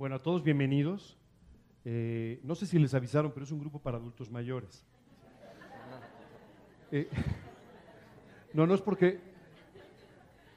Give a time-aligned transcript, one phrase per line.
[0.00, 1.18] Bueno, a todos bienvenidos.
[1.84, 4.82] Eh, no sé si les avisaron, pero es un grupo para adultos mayores.
[6.90, 7.06] Eh,
[8.54, 9.20] no, no es porque...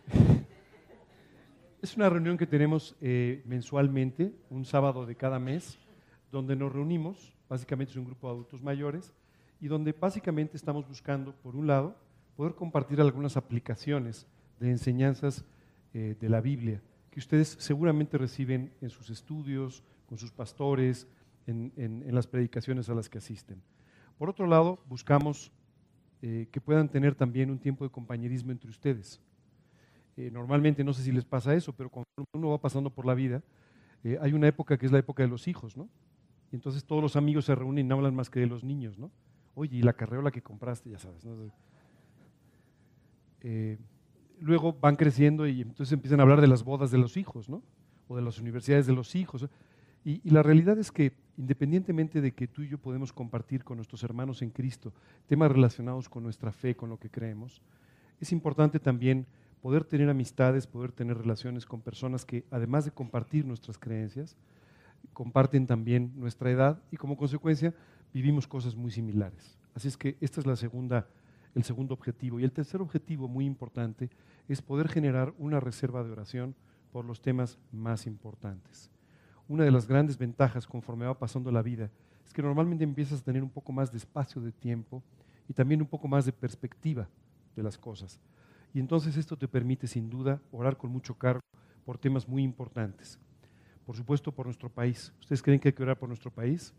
[1.82, 5.78] Es una reunión que tenemos eh, mensualmente, un sábado de cada mes,
[6.32, 9.12] donde nos reunimos, básicamente es un grupo de adultos mayores,
[9.60, 11.98] y donde básicamente estamos buscando, por un lado,
[12.38, 14.26] poder compartir algunas aplicaciones
[14.62, 15.44] de enseñanzas
[15.92, 16.82] de la Biblia
[17.14, 21.08] que ustedes seguramente reciben en sus estudios, con sus pastores,
[21.46, 23.62] en, las predicaciones a las que asisten.
[24.18, 25.52] Por otro lado, buscamos
[26.24, 29.22] eh, que puedan tener también un tiempo de compañerismo entre ustedes.
[30.18, 33.14] Eh, normalmente, no sé si les pasa eso, pero cuando uno va pasando por la
[33.14, 33.44] vida,
[34.04, 35.88] eh, hay una época que es la época de los hijos, ¿no?
[36.52, 38.98] Y entonces todos los amigos se reúnen y no hablan más que de los niños,
[38.98, 39.12] ¿no?
[39.54, 41.52] Oye, y la carreola que compraste, ya sabes, ¿no?
[44.44, 47.64] Luego van creciendo y entonces empiezan a hablar de las bodas de los hijos, ¿no?
[48.08, 49.48] O de las universidades de los hijos.
[50.04, 54.04] Y, la realidad es que independientemente de que tú y yo podemos compartir con nuestros
[54.04, 54.94] hermanos en Cristo
[55.28, 57.62] temas relacionados con nuestra fe, con lo que creemos,
[58.20, 59.26] es importante también
[59.62, 64.36] poder tener amistades, poder tener relaciones con personas que además de compartir nuestras creencias,
[65.14, 67.74] comparten también nuestra edad y como consecuencia
[68.14, 69.58] vivimos cosas muy similares.
[69.74, 71.08] Así es que esta es la segunda
[71.56, 72.40] el segundo objetivo.
[72.40, 74.10] Y el tercer objetivo, muy importante,
[74.48, 76.56] es poder generar una reserva de oración
[76.92, 78.90] por los temas más importantes.
[79.48, 81.90] Una de las grandes ventajas conforme va pasando la vida
[82.26, 85.04] es que normalmente empiezas a tener un poco más de espacio de tiempo
[85.48, 87.08] y también un poco más de perspectiva
[87.56, 88.20] de las cosas.
[88.74, 91.42] Y entonces esto te permite sin duda orar con mucho cargo
[91.86, 93.20] por temas muy importantes.
[93.86, 95.14] Por supuesto por nuestro país.
[95.20, 96.74] ¿Ustedes creen que hay que orar por nuestro país?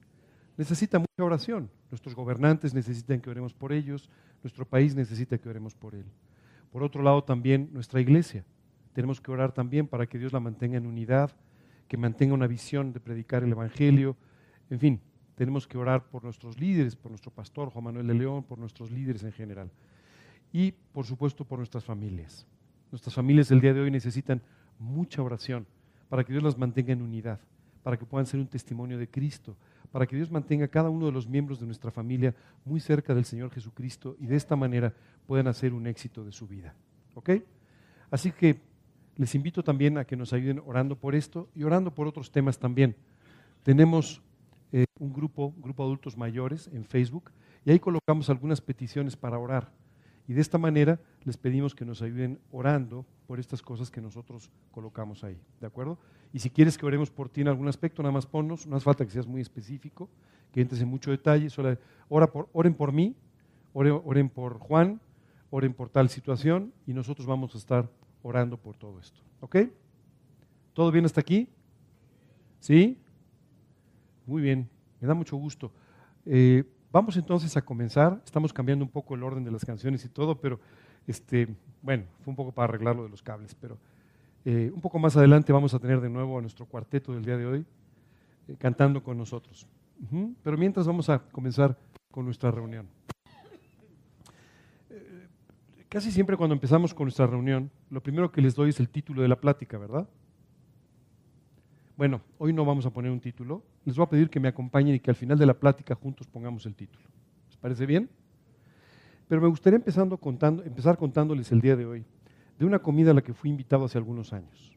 [0.57, 1.71] Necesita mucha oración.
[1.91, 4.09] Nuestros gobernantes necesitan que oremos por ellos,
[4.43, 6.07] nuestro país necesita que oremos por él.
[6.75, 8.45] Por otro lado, también nuestra iglesia.
[8.95, 11.31] Tenemos que orar también para que Dios la mantenga en unidad,
[11.87, 14.17] que mantenga una visión de predicar el Evangelio.
[14.71, 15.01] En fin,
[15.37, 18.91] tenemos que orar por nuestros líderes, por nuestro pastor Juan Manuel de León, por nuestros
[18.91, 19.71] líderes en general.
[20.53, 22.45] Y, por supuesto, por nuestras familias.
[22.91, 24.43] Nuestras familias el día de hoy necesitan
[24.81, 25.69] mucha oración
[26.09, 27.39] para que Dios las mantenga en unidad,
[27.85, 29.57] para que puedan ser un testimonio de Cristo,
[29.95, 32.35] para que Dios mantenga a cada uno de los miembros de nuestra familia
[32.65, 34.93] muy cerca del Señor Jesucristo y de esta manera
[35.25, 36.75] puedan hacer un éxito de su vida.
[37.15, 37.31] ¿Ok?
[38.11, 38.61] Así que
[39.15, 42.59] les invito también a que nos ayuden orando por esto y orando por otros temas
[42.59, 42.97] también.
[43.63, 44.21] Tenemos
[44.73, 47.31] eh, un grupo, grupo de adultos mayores en Facebook
[47.65, 49.71] y ahí colocamos algunas peticiones para orar.
[50.27, 54.51] Y de esta manera les pedimos que nos ayuden orando por estas cosas que nosotros
[54.71, 55.39] colocamos ahí.
[55.61, 55.99] ¿De acuerdo?
[56.33, 58.85] Y si quieres que oremos por ti en algún aspecto, nada más ponnos, no hace
[58.85, 60.09] falta que seas muy específico,
[60.53, 61.49] que entres en mucho detalle,
[62.09, 63.15] ora por, oren por mí,
[63.73, 65.01] oren, por Juan,
[65.51, 67.91] oren por tal situación y nosotros vamos a estar
[68.23, 69.21] orando por todo esto.
[69.41, 69.57] ¿Ok?
[70.73, 71.49] ¿Todo bien hasta aquí?
[72.61, 72.99] ¿Sí?
[74.27, 74.69] Muy bien,
[75.01, 75.71] me da mucho gusto.
[76.25, 76.65] Eh,
[76.95, 78.23] Vamos entonces a comenzar.
[78.25, 80.61] Estamos cambiando un poco el orden de las canciones y todo, pero
[81.09, 81.49] este,
[81.83, 83.53] bueno, fue un poco para arreglar lo de los cables.
[83.57, 83.77] Pero
[84.45, 87.37] eh, un poco más adelante vamos a tener de nuevo a nuestro cuarteto del día
[87.37, 87.67] de hoy
[88.47, 89.67] eh, cantando con nosotros.
[90.45, 91.77] Pero mientras vamos a comenzar
[92.13, 92.87] con nuestra reunión.
[94.89, 95.27] Eh,
[95.89, 99.21] casi siempre cuando empezamos con nuestra reunión, lo primero que les doy es el título
[99.21, 100.09] de la plática, ¿verdad?
[101.97, 103.63] Bueno, hoy no vamos a poner un título.
[103.85, 106.27] Les voy a pedir que me acompañen y que al final de la plática juntos
[106.27, 107.05] pongamos el título.
[107.47, 108.11] ¿Les parece bien?
[109.29, 110.19] Pero me gustaría empezando
[110.65, 112.05] empezar contándoles el día de hoy
[112.59, 114.77] de una comida a la que fui invitado hace algunos años.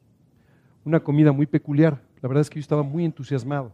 [0.86, 2.02] Una comida muy peculiar.
[2.22, 3.72] La verdad es que yo estaba muy entusiasmado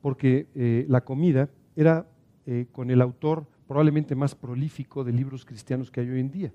[0.00, 2.06] porque eh, la comida era
[2.46, 6.52] eh, con el autor probablemente más prolífico de libros cristianos que hay hoy en día.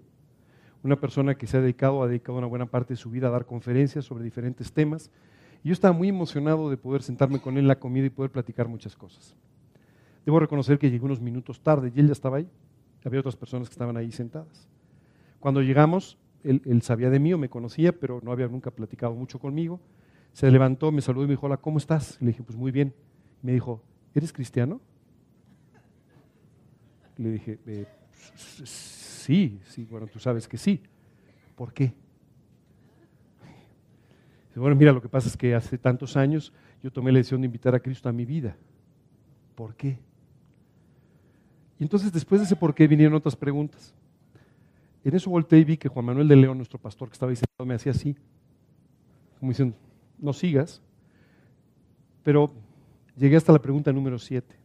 [0.82, 3.32] Una persona que se ha dedicado, ha dedicado una buena parte de su vida a
[3.32, 5.12] dar conferencias sobre diferentes temas
[5.70, 8.68] yo estaba muy emocionado de poder sentarme con él en la comida y poder platicar
[8.68, 9.36] muchas cosas.
[10.24, 12.48] Debo reconocer que llegué unos minutos tarde y él ya estaba ahí.
[13.04, 14.68] Había otras personas que estaban ahí sentadas.
[15.40, 19.40] Cuando llegamos, él, sabía de mí o me conocía, pero no había nunca platicado mucho
[19.40, 19.80] conmigo.
[20.34, 22.22] Se levantó, me saludó y me dijo, hola, ¿cómo estás?
[22.22, 22.94] Le dije, pues muy bien.
[23.42, 23.82] Me dijo,
[24.14, 24.82] ¿eres cristiano?
[27.18, 27.88] Le dije, eh,
[28.64, 30.84] sí, sí, bueno, tú sabes que sí.
[31.56, 31.94] ¿Por qué?
[34.56, 37.46] Bueno, mira, lo que pasa es que hace tantos años yo tomé la decisión de
[37.46, 38.56] invitar a Cristo a mi vida.
[39.54, 40.00] ¿Por qué?
[41.78, 43.94] Y entonces después de ese por qué vinieron otras preguntas.
[45.04, 47.36] En eso volteé y vi que Juan Manuel de León, nuestro pastor que estaba ahí
[47.36, 48.16] sentado, me hacía así,
[49.40, 49.76] como diciendo,
[50.18, 50.82] no sigas.
[52.24, 52.52] Pero
[53.18, 54.56] llegué hasta la pregunta número 7.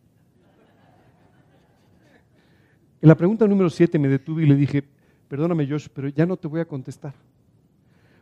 [3.03, 4.85] En la pregunta número 7 me detuve y le dije,
[5.29, 7.15] perdóname Josh, pero ya no te voy a contestar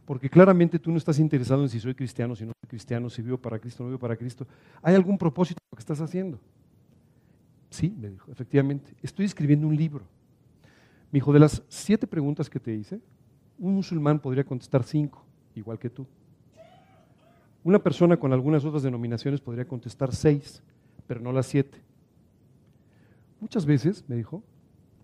[0.08, 3.20] porque claramente tú no estás interesado en si soy cristiano, si no soy cristiano, si
[3.20, 4.46] vivo para Cristo, no vivo para Cristo.
[4.80, 6.40] ¿Hay algún propósito que estás haciendo?
[7.68, 8.94] Sí, me dijo, efectivamente.
[9.02, 10.06] Estoy escribiendo un libro.
[11.12, 13.02] Me dijo, de las siete preguntas que te hice,
[13.58, 16.06] un musulmán podría contestar cinco, igual que tú.
[17.62, 20.62] Una persona con algunas otras denominaciones podría contestar seis,
[21.06, 21.82] pero no las siete.
[23.40, 24.42] Muchas veces, me dijo,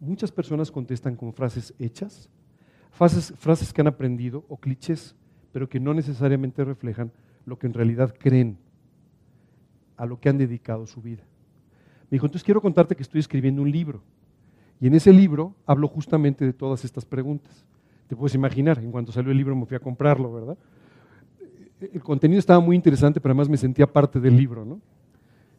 [0.01, 2.31] muchas personas contestan con frases hechas,
[2.95, 5.15] frases, frases que han aprendido o clichés,
[5.53, 7.13] pero que no necesariamente reflejan
[7.45, 8.59] lo que en realidad creen,
[9.97, 11.23] a lo que han dedicado su vida.
[12.11, 14.03] Me dijo, entonces quiero contarte que estoy escribiendo un libro.
[14.81, 17.65] Y en ese libro hablo justamente de todas estas preguntas.
[18.09, 20.59] Te puedes imaginar, en cuanto salió el libro me fui a comprarlo, ¿verdad?
[21.81, 24.81] El contenido estaba muy interesante, pero además me sentía parte del libro, ¿no?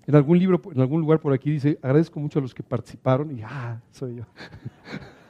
[0.08, 3.32] En algún libro, en algún lugar por aquí dice, agradezco mucho a los que participaron
[3.32, 4.24] y ah, soy yo.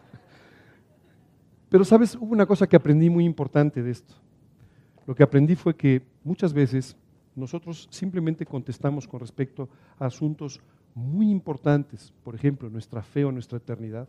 [1.70, 4.16] Pero sabes, hubo una cosa que aprendí muy importante de esto.
[5.06, 6.96] Lo que aprendí fue que muchas veces
[7.36, 9.70] nosotros simplemente contestamos con respecto
[10.00, 10.62] a asuntos
[10.94, 14.08] muy importantes, por ejemplo, nuestra fe o nuestra eternidad,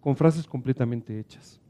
[0.00, 1.60] con frases completamente hechas.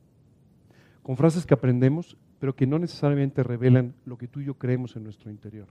[1.03, 4.97] Con frases que aprendemos, pero que no necesariamente revelan lo que tú y yo creemos
[4.97, 5.67] en nuestro interior.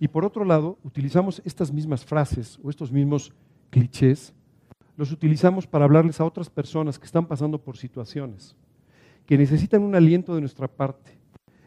[0.00, 3.32] Y por otro lado, utilizamos estas mismas frases o estos mismos
[3.70, 4.32] clichés,
[4.98, 8.54] los utilizamos para hablarles a otras personas que están pasando por situaciones,
[9.24, 11.12] que necesitan un aliento de nuestra parte,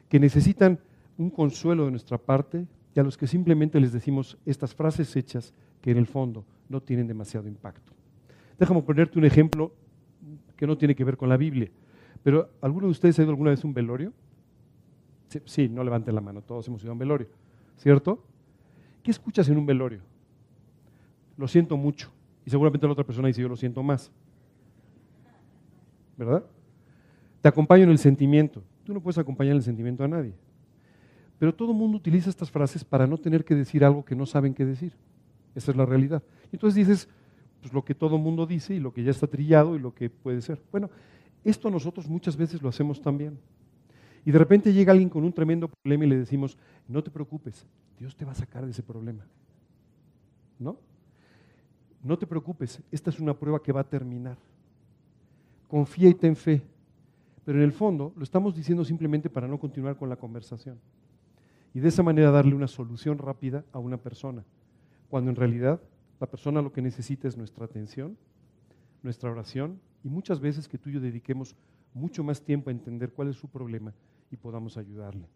[0.07, 0.79] que necesitan
[1.17, 5.53] un consuelo de nuestra parte y a los que simplemente les decimos estas frases hechas
[5.81, 7.93] que en el fondo no tienen demasiado impacto.
[8.59, 9.73] Déjame ponerte un ejemplo
[10.55, 11.71] que no tiene que ver con la Biblia,
[12.21, 14.13] pero ¿alguno de ustedes ha ido alguna vez a un velorio?
[15.29, 17.27] Sí, sí no levanten la mano, todos hemos ido a un velorio.
[17.81, 18.23] ¿cierto?
[19.01, 20.01] ¿Qué escuchas en un velorio?
[21.37, 22.11] Lo siento mucho.
[22.45, 24.11] Y seguramente la otra persona dice, yo lo siento más.
[26.17, 26.43] ¿Verdad?
[27.41, 28.63] Te acompaño en el sentimiento.
[28.83, 30.33] Tú no puedes acompañar el sentimiento a nadie.
[31.39, 34.25] Pero todo el mundo utiliza estas frases para no tener que decir algo que no
[34.25, 34.93] saben qué decir.
[35.55, 36.21] Esa es la realidad.
[36.51, 37.09] Entonces dices,
[37.61, 39.93] pues lo que todo el mundo dice y lo que ya está trillado y lo
[39.93, 40.61] que puede ser.
[40.71, 40.89] Bueno,
[41.43, 43.39] esto nosotros muchas veces lo hacemos también.
[44.25, 46.57] Y de repente llega alguien con un tremendo problema y le decimos,
[46.87, 47.65] no te preocupes,
[47.97, 49.25] Dios te va a sacar de ese problema.
[50.59, 50.77] ¿No?
[52.03, 54.37] No te preocupes, esta es una prueba que va a terminar.
[55.67, 56.61] Confía y ten fe.
[57.45, 60.79] Pero en el fondo lo estamos diciendo simplemente para no continuar con la conversación.
[61.73, 64.43] Y de esa manera darle una solución rápida a una persona.
[65.09, 65.81] Cuando en realidad
[66.19, 68.17] la persona lo que necesita es nuestra atención,
[69.01, 71.55] nuestra oración y muchas veces que tú y yo dediquemos
[71.93, 73.93] mucho más tiempo a entender cuál es su problema
[74.29, 75.27] y podamos ayudarle.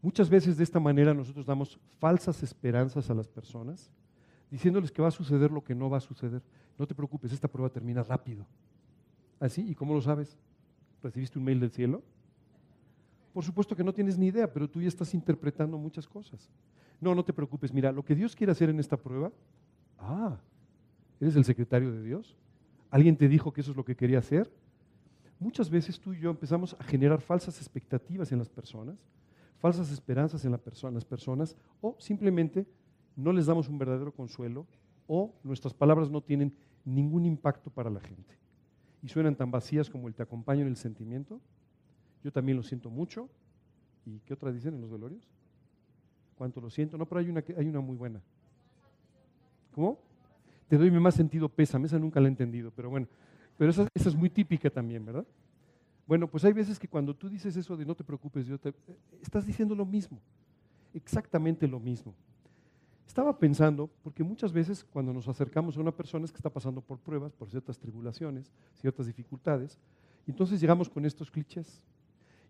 [0.00, 3.90] Muchas veces de esta manera nosotros damos falsas esperanzas a las personas,
[4.50, 6.42] diciéndoles que va a suceder lo que no va a suceder.
[6.78, 8.46] No te preocupes, esta prueba termina rápido.
[9.40, 9.68] ¿Así?
[9.68, 10.36] ¿Y cómo lo sabes?
[11.02, 12.02] ¿Recibiste un mail del cielo?
[13.32, 16.50] Por supuesto que no tienes ni idea, pero tú ya estás interpretando muchas cosas.
[17.00, 17.72] No, no te preocupes.
[17.72, 19.30] Mira, lo que Dios quiere hacer en esta prueba,
[19.98, 20.38] ah,
[21.20, 22.36] ¿eres el secretario de Dios?
[22.90, 24.50] ¿Alguien te dijo que eso es lo que quería hacer?
[25.38, 28.96] Muchas veces tú y yo empezamos a generar falsas expectativas en las personas,
[29.58, 32.66] falsas esperanzas en, las personas, o simplemente
[33.18, 34.66] no les damos un verdadero consuelo,
[35.06, 36.54] o nuestras palabras no tienen
[36.84, 38.38] ningún impacto para la gente.
[39.02, 41.40] Y suenan tan vacías como el te acompaño en el sentimiento.
[42.22, 43.28] Yo también lo siento mucho.
[44.04, 45.28] ¿Y qué otra dicen en los velorios?
[46.36, 46.96] ¿Cuánto lo siento?
[46.96, 48.20] No, pero hay una, hay una muy buena.
[49.74, 49.98] ¿Cómo?
[50.68, 53.08] Te doy mi más sentido pésame, esa nunca la he entendido, pero bueno.
[53.56, 55.26] Pero esa, es muy típica también, ¿verdad?
[56.06, 58.72] Bueno, pues hay veces que cuando tú dices eso de no te preocupes, yo te,
[59.20, 60.20] estás diciendo lo mismo,
[60.94, 62.14] exactamente lo mismo.
[63.08, 66.82] Estaba pensando, porque muchas veces cuando nos acercamos a una persona es que está pasando
[66.82, 69.78] por pruebas, por ciertas tribulaciones, ciertas dificultades,
[70.26, 71.82] entonces llegamos con estos clichés.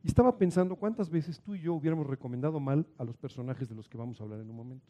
[0.03, 3.77] Y estaba pensando cuántas veces tú y yo hubiéramos recomendado mal a los personajes de
[3.77, 4.85] los que vamos a hablar en un momento.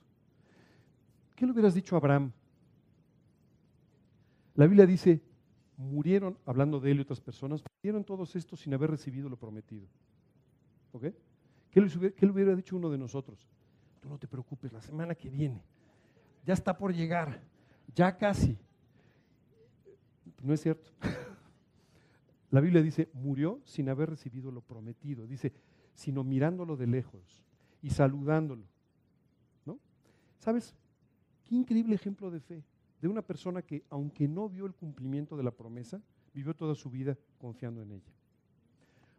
[1.37, 2.33] ¿Qué le hubieras dicho a Abraham?
[4.55, 5.21] La Biblia dice,
[5.77, 9.87] murieron, hablando de él y otras personas, murieron todos estos sin haber recibido lo prometido.
[10.93, 11.09] ¿Ok?
[11.71, 13.47] ¿Qué le, hubiera dicho uno de nosotros?
[14.01, 15.63] Tú no te preocupes, la semana que viene,
[16.45, 17.41] ya está por llegar,
[17.95, 18.57] ya casi.
[20.43, 20.91] No es cierto.
[22.51, 25.27] La Biblia dice, murió sin haber recibido lo prometido.
[25.27, 25.53] Dice,
[25.95, 27.45] sino mirándolo de lejos
[27.83, 28.65] y saludándolo.
[29.67, 29.79] ¿No?
[30.39, 30.75] ¿Sabes?
[31.45, 32.65] Qué increíble ejemplo de fe
[33.01, 36.01] de una persona que, aunque no vio el cumplimiento de la promesa,
[36.35, 38.13] vivió toda su vida confiando en ella.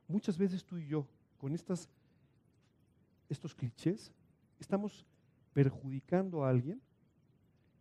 [0.07, 1.07] Muchas veces tú y yo,
[1.37, 1.89] con estas,
[3.29, 4.11] estos clichés,
[4.59, 5.05] estamos
[5.53, 6.81] perjudicando a alguien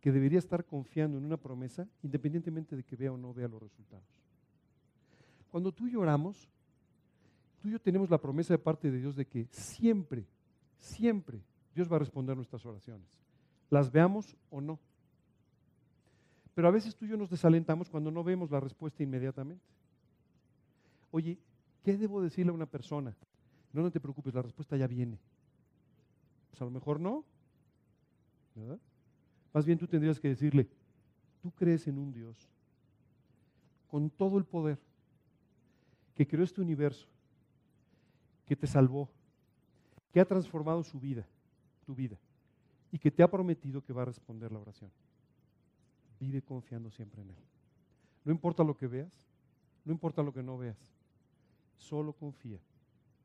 [0.01, 3.61] que debería estar confiando en una promesa independientemente de que vea o no vea los
[3.61, 4.05] resultados.
[5.51, 6.49] Cuando tú y yo oramos,
[7.61, 10.25] Tú y yo tenemos la promesa de parte de Dios de que siempre,
[10.77, 11.41] siempre
[11.75, 13.07] Dios va a responder nuestras oraciones.
[13.69, 14.79] Las veamos o no.
[16.55, 19.63] Pero a veces tú y yo nos desalentamos cuando no vemos la respuesta inmediatamente.
[21.11, 21.37] Oye,
[21.83, 23.15] ¿qué debo decirle a una persona?
[23.73, 25.19] No, no te preocupes, la respuesta ya viene.
[26.49, 27.23] Pues a lo mejor no.
[28.55, 28.79] ¿Verdad?
[29.53, 30.67] Más bien tú tendrías que decirle,
[31.41, 32.37] tú crees en un Dios
[33.89, 34.77] con todo el poder
[36.15, 37.07] que creó este universo,
[38.45, 39.09] que te salvó,
[40.11, 41.25] que ha transformado su vida,
[41.85, 42.17] tu vida,
[42.91, 44.91] y que te ha prometido que va a responder la oración.
[46.19, 47.37] Vive confiando siempre en Él.
[48.25, 49.13] No importa lo que veas,
[49.85, 50.77] no importa lo que no veas,
[51.77, 52.59] solo confía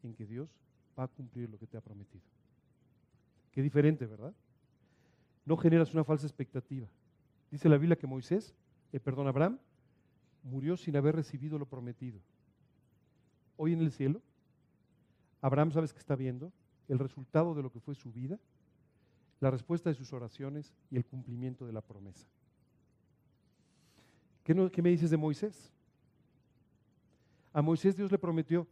[0.03, 0.49] en que Dios
[0.99, 2.34] va a cumplir lo que te ha prometido.
[3.55, 4.35] Qué diferente, ¿verdad?
[5.45, 6.89] No generas una falsa expectativa.
[7.51, 8.53] Dice la Biblia que Moisés,
[8.93, 9.59] eh, perdón, Abraham,
[10.43, 12.19] murió sin haber recibido lo prometido.
[13.57, 14.21] Hoy en el cielo,
[15.41, 16.53] Abraham, ¿sabes que está viendo?
[16.89, 18.41] El resultado de lo que fue su vida,
[19.39, 22.27] la respuesta de sus oraciones y el cumplimiento de la promesa.
[24.43, 25.73] ¿Qué, ¿Qué, me dices de Moisés?
[27.53, 28.67] A Moisés Dios le prometió,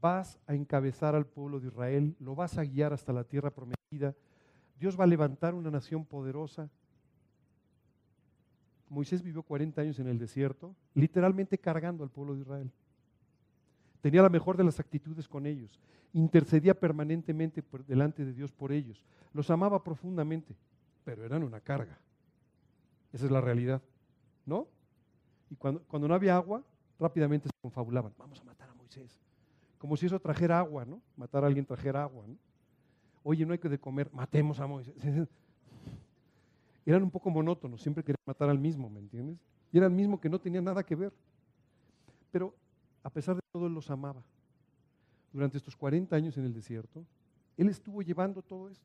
[0.00, 4.14] vas a encabezar al pueblo de Israel, lo vas a guiar hasta la tierra prometida,
[4.78, 6.70] Dios va a levantar una nación poderosa.
[8.88, 12.70] Moisés vivió 40 años en el desierto, literalmente cargando al pueblo de Israel.
[14.00, 15.78] Tenía la mejor de las actitudes con ellos,
[16.14, 19.04] intercedía permanentemente delante de Dios por ellos,
[19.34, 20.56] los amaba profundamente,
[21.04, 21.98] pero eran una carga.
[23.12, 23.82] Esa es la realidad,
[24.46, 24.66] ¿no?
[25.50, 26.62] Y cuando, no había agua,
[26.98, 29.20] rápidamente se confabulaban, vamos a matar a Moisés,
[29.80, 31.00] como si eso trajera agua, ¿no?
[31.16, 32.36] Matar a alguien trajera agua, ¿no?
[33.22, 34.94] Oye, no hay que de comer, matemos a Moisés.
[36.84, 39.38] Eran un poco monótonos, siempre querían matar al mismo, ¿me entiendes?
[39.72, 41.14] Y era el mismo que no tenía nada que ver.
[42.30, 42.54] Pero
[43.02, 44.22] a pesar de todo, Él los amaba.
[45.32, 47.06] Durante estos 40 años en el desierto,
[47.56, 48.84] Él estuvo llevando todo esto.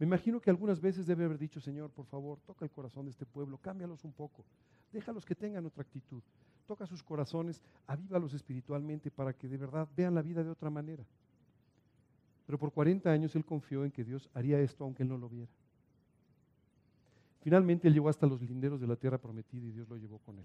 [0.00, 3.12] Me imagino que algunas veces debe haber dicho, Señor, por favor, toca el corazón de
[3.12, 4.44] este pueblo, cámbialos un poco,
[4.92, 6.22] déjalos que tengan otra actitud,
[6.68, 11.02] toca sus corazones, avívalos espiritualmente para que de verdad vean la vida de otra manera.
[12.46, 15.30] Pero por 40 años él confió en que Dios haría esto aunque él no lo
[15.30, 15.50] viera.
[17.40, 20.38] Finalmente él llegó hasta los linderos de la tierra prometida y Dios lo llevó con
[20.38, 20.44] él.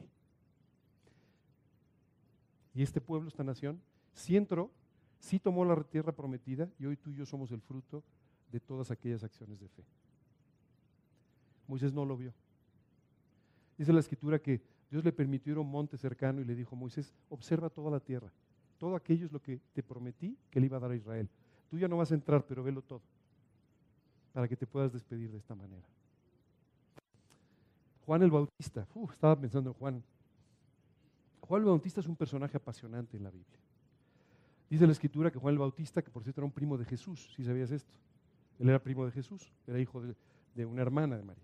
[2.73, 3.81] Y este pueblo, esta nación,
[4.13, 4.71] sí entró,
[5.19, 8.01] sí tomó la tierra prometida y hoy tú y yo somos el fruto
[8.49, 9.83] de todas aquellas acciones de fe.
[11.67, 12.33] Moisés no lo vio.
[13.77, 14.61] Dice la escritura que
[14.93, 17.99] Dios le permitió ir a un monte cercano y le dijo, Moisés, observa toda la
[17.99, 18.31] tierra.
[18.77, 21.27] Todo aquello es lo que te prometí que le iba a dar a Israel.
[21.71, 23.01] Tú ya no vas a entrar, pero velo todo.
[24.33, 25.81] Para que te puedas despedir de esta manera.
[28.05, 28.85] Juan el Bautista.
[29.11, 30.03] estaba pensando en Juan.
[31.41, 33.59] Juan el Bautista es un personaje apasionante en la Biblia.
[34.69, 37.33] Dice la escritura que Juan el Bautista, que por cierto era un primo de Jesús,
[37.35, 37.97] si sabías esto.
[38.59, 40.13] Él era primo de Jesús, era hijo de,
[40.53, 41.43] de una hermana de María,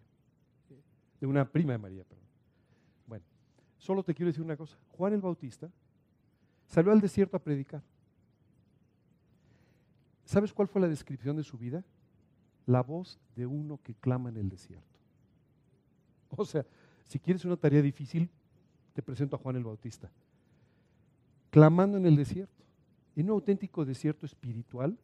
[1.19, 2.28] de una prima de María, perdón.
[3.79, 4.77] Solo te quiero decir una cosa.
[4.89, 5.69] Juan el Bautista
[6.67, 7.81] salió al desierto a predicar.
[10.25, 11.83] ¿Sabes cuál fue la descripción de su vida?
[12.67, 14.85] La voz de uno que clama en el desierto.
[16.29, 16.65] O sea,
[17.05, 18.29] si quieres una tarea difícil,
[18.93, 20.11] te presento a Juan el Bautista.
[21.49, 22.63] Clamando en el desierto,
[23.15, 24.95] en un auténtico desierto espiritual,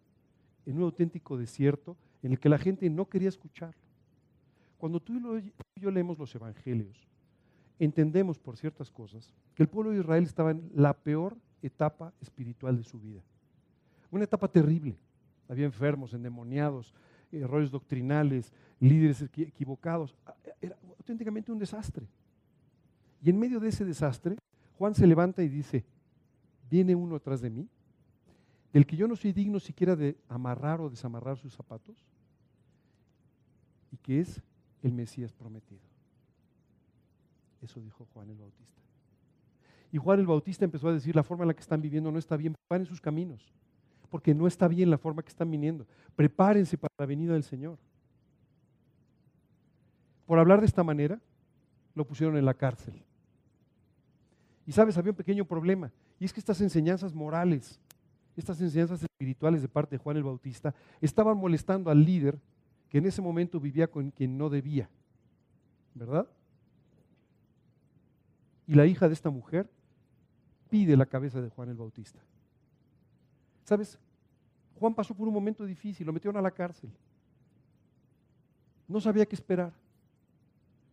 [0.65, 3.81] en un auténtico desierto en el que la gente no quería escucharlo.
[4.77, 7.07] Cuando tú y yo leemos los evangelios,
[7.79, 12.77] entendemos por ciertas cosas que el pueblo de Israel estaba en la peor etapa espiritual
[12.77, 13.21] de su vida.
[14.11, 14.97] Una etapa terrible.
[15.47, 16.93] Había enfermos, endemoniados,
[17.31, 20.15] errores doctrinales, líderes equivocados.
[20.61, 22.07] Era auténticamente un desastre.
[23.21, 24.37] Y en medio de ese desastre,
[24.77, 25.85] Juan se levanta y dice,
[26.69, 27.67] viene uno atrás de mí,
[28.73, 31.95] del que yo no soy digno siquiera de amarrar o desamarrar sus zapatos,
[33.91, 34.41] y que es
[34.83, 35.94] el Mesías prometido.
[37.61, 38.81] Eso dijo Juan el Bautista.
[39.91, 42.19] Y Juan el Bautista empezó a decir, la forma en la que están viviendo no
[42.19, 43.53] está bien, preparen sus caminos,
[44.09, 45.85] porque no está bien la forma que están viniendo.
[46.15, 47.77] Prepárense para la venida del Señor.
[50.25, 51.21] Por hablar de esta manera,
[51.93, 53.01] lo pusieron en la cárcel.
[54.65, 57.79] Y sabes, había un pequeño problema, y es que estas enseñanzas morales,
[58.35, 62.37] estas enseñanzas espirituales de parte de Juan el Bautista, estaban molestando al líder
[62.89, 64.89] que en ese momento vivía con quien no debía.
[65.93, 66.27] ¿Verdad?
[68.67, 69.69] Y la hija de esta mujer
[70.69, 72.19] pide la cabeza de Juan el Bautista.
[73.63, 73.99] ¿Sabes?
[74.79, 76.91] Juan pasó por un momento difícil, lo metieron a la cárcel.
[78.87, 79.73] No sabía qué esperar.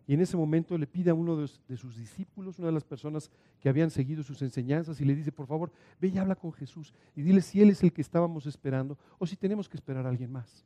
[0.07, 3.31] Y en ese momento le pide a uno de, sus discípulos, una de las personas
[3.61, 6.93] que habían seguido sus enseñanzas, y le dice, por favor, ve y habla con Jesús
[7.15, 10.09] y dile si Él es el que estábamos esperando o si tenemos que esperar a
[10.09, 10.65] alguien más.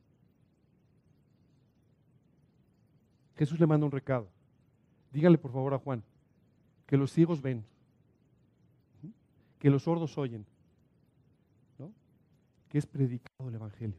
[3.35, 4.27] Jesús le manda un recado.
[5.11, 6.03] Dígale por favor a Juan
[6.87, 7.63] que los ciegos ven,
[9.59, 10.45] que los sordos oyen,
[12.69, 13.97] que es predicado el Evangelio.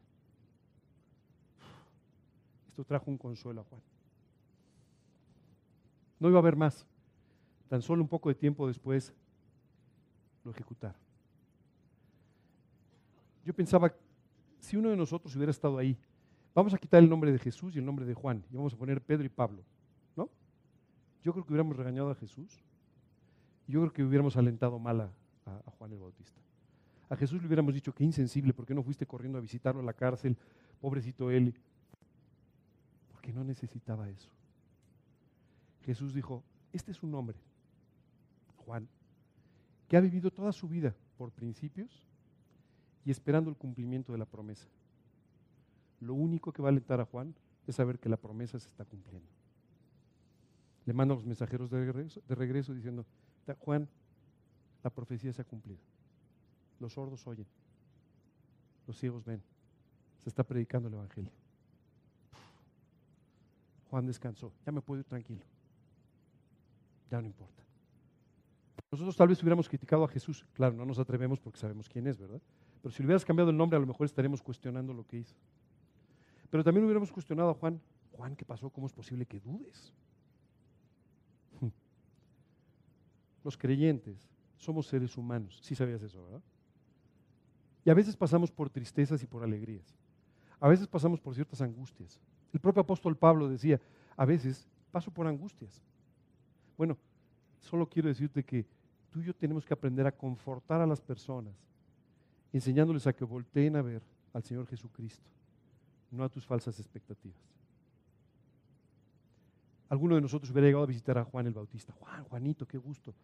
[2.69, 3.81] Esto trajo un consuelo a Juan.
[6.21, 6.87] No iba a haber más.
[7.69, 9.13] Tan solo un poco de tiempo después
[10.45, 11.01] lo ejecutaron.
[13.45, 13.93] Yo pensaba,
[14.59, 15.97] si uno de nosotros hubiera estado ahí,
[16.55, 18.77] vamos a quitar el nombre de Jesús y el nombre de Juan y vamos a
[18.77, 19.63] poner Pedro y Pablo,
[20.17, 20.29] ¿no?
[21.23, 22.63] Yo creo que hubiéramos regañado a Jesús.
[23.69, 25.11] Yo creo que hubiéramos alentado mal a,
[25.79, 26.41] Juan el Bautista.
[27.11, 29.85] A Jesús le hubiéramos dicho que insensible, ¿por qué no fuiste corriendo a visitarlo a
[29.85, 30.37] la cárcel?
[30.81, 31.55] Pobrecito él.
[33.13, 34.31] Porque no necesitaba eso.
[35.83, 37.39] Jesús dijo, este es un hombre,
[38.65, 38.89] Juan,
[39.87, 42.07] que ha vivido toda su vida por principios
[43.05, 44.67] y esperando el cumplimiento de la promesa.
[46.01, 47.35] Lo único que va a alentar a Juan
[47.67, 49.29] es saber que la promesa se está cumpliendo.
[50.85, 53.07] Le manda los mensajeros de regreso diciendo,
[53.57, 53.89] Juan,
[54.83, 55.81] la profecía se ha cumplido.
[56.81, 57.47] Los sordos oyen,
[58.87, 59.43] los ciegos ven.
[60.23, 61.33] Se está predicando el Evangelio.
[63.91, 65.45] Juan descansó, ya me puedo ir tranquilo
[67.11, 67.63] ya no importa.
[68.91, 72.17] Nosotros tal vez hubiéramos criticado a Jesús, claro, no nos atrevemos porque sabemos quién es,
[72.17, 72.41] ¿verdad?
[72.83, 75.35] Pero si le hubieras cambiado el nombre, a lo mejor estaremos cuestionando lo que hizo.
[76.51, 77.81] Pero también hubiéramos cuestionado a Juan,
[78.13, 78.71] Juan, ¿qué pasó?
[78.71, 79.93] ¿Cómo es posible que dudes?
[83.45, 86.43] Los creyentes somos seres humanos, sí sabías eso, ¿verdad?
[87.85, 89.97] Y a veces pasamos por tristezas y por alegrías.
[90.61, 92.21] A veces pasamos por ciertas angustias.
[92.53, 93.81] El propio apóstol Pablo decía,
[94.17, 95.83] a veces paso por angustias.
[96.77, 96.97] Bueno,
[97.61, 98.67] solo quiero decirte que
[99.11, 101.55] tú y yo tenemos que aprender a confortar a las personas,
[102.53, 104.03] enseñándoles a que volteen a ver
[104.33, 105.31] al Señor Jesucristo,
[106.11, 107.58] no a tus falsas expectativas.
[109.89, 111.93] Alguno de nosotros hubiera llegado a visitar a Juan el Bautista.
[111.93, 113.15] Juan, Juanito, qué gusto.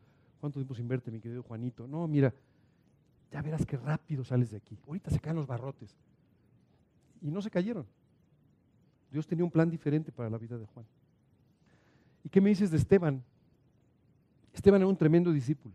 [0.41, 1.87] ¿Cuánto tiempo sin verte, mi querido Juanito?
[1.87, 2.33] No, mira,
[3.31, 4.79] ya verás qué rápido sales de aquí.
[4.87, 5.97] Ahorita se caen los barrotes.
[7.21, 7.87] Y no se cayeron.
[9.11, 10.87] Dios tenía un plan diferente para la vida de Juan.
[12.23, 13.23] ¿Y qué me dices de Esteban?
[14.53, 15.75] Esteban era un tremendo discípulo.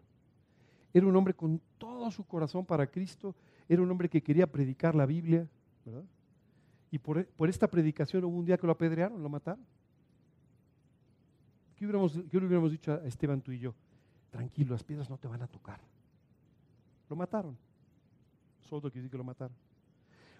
[0.94, 3.36] Era un hombre con todo su corazón para Cristo.
[3.68, 5.48] Era un hombre que quería predicar la Biblia,
[5.86, 6.04] ¿verdad?
[6.92, 9.63] Y por, esta predicación hubo un día que lo apedrearon, lo mataron.
[11.80, 13.74] ¿Qué, hubiéramos, ¿Qué le hubiéramos dicho a Esteban tú y yo?
[14.32, 15.80] Tranquilo, las piedras no te van a tocar.
[17.10, 17.58] Lo mataron.
[18.63, 19.56] Solo quiere decir que lo mataron.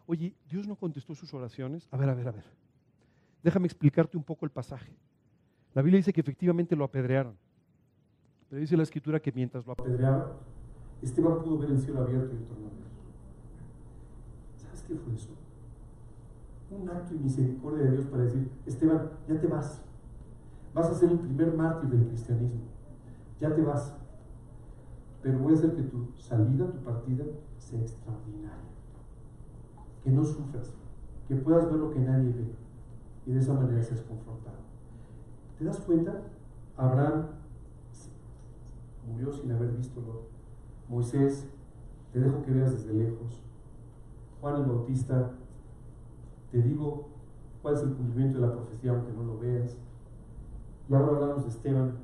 [0.06, 1.88] Oye, Dios no contestó sus oraciones.
[1.92, 2.44] A ver, a ver, a ver.
[3.42, 4.92] Déjame explicarte un poco el pasaje.
[5.74, 7.38] La Biblia dice que efectivamente lo apedrearon.
[8.50, 10.42] Pero dice la escritura que mientras lo apedreaba,
[11.02, 12.70] Esteban pudo ver el cielo abierto y el torno
[14.58, 15.30] ¿Sabes qué fue eso?
[16.70, 19.86] Un acto de misericordia de Dios para decir, Esteban, ya te vas.
[20.74, 22.62] Vas a ser el primer mártir del cristianismo.
[23.40, 23.96] Ya te vas.
[25.22, 27.26] Pero voy a hacer que tu salida, tu partida,
[27.58, 28.70] sea extraordinaria.
[30.04, 30.74] Que no sufras.
[31.28, 32.56] Que puedas ver lo que nadie ve.
[33.26, 34.58] Y de esa manera seas confortado.
[35.58, 36.22] ¿Te das cuenta?
[36.78, 37.26] Abraham
[39.06, 40.02] murió sin haber visto
[40.88, 41.48] Moisés,
[42.14, 43.44] te dejo que veas desde lejos.
[44.42, 45.32] Juan el Bautista,
[46.52, 47.10] te digo
[47.62, 49.78] cuál es el cumplimiento de la profecía aunque no lo veas.
[50.90, 52.00] Y ahora hablamos de Esteban,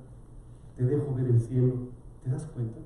[0.78, 1.89] te dejo ver el cielo.
[2.24, 2.80] ¿Te das cuenta?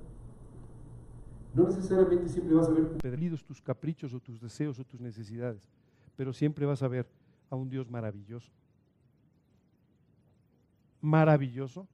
[1.53, 5.67] No necesariamente siempre vas a ver perdidos tus caprichos o tus deseos o tus necesidades,
[6.15, 7.07] pero siempre vas a ver
[7.49, 8.51] a un Dios maravilloso.
[11.01, 11.87] Maravilloso,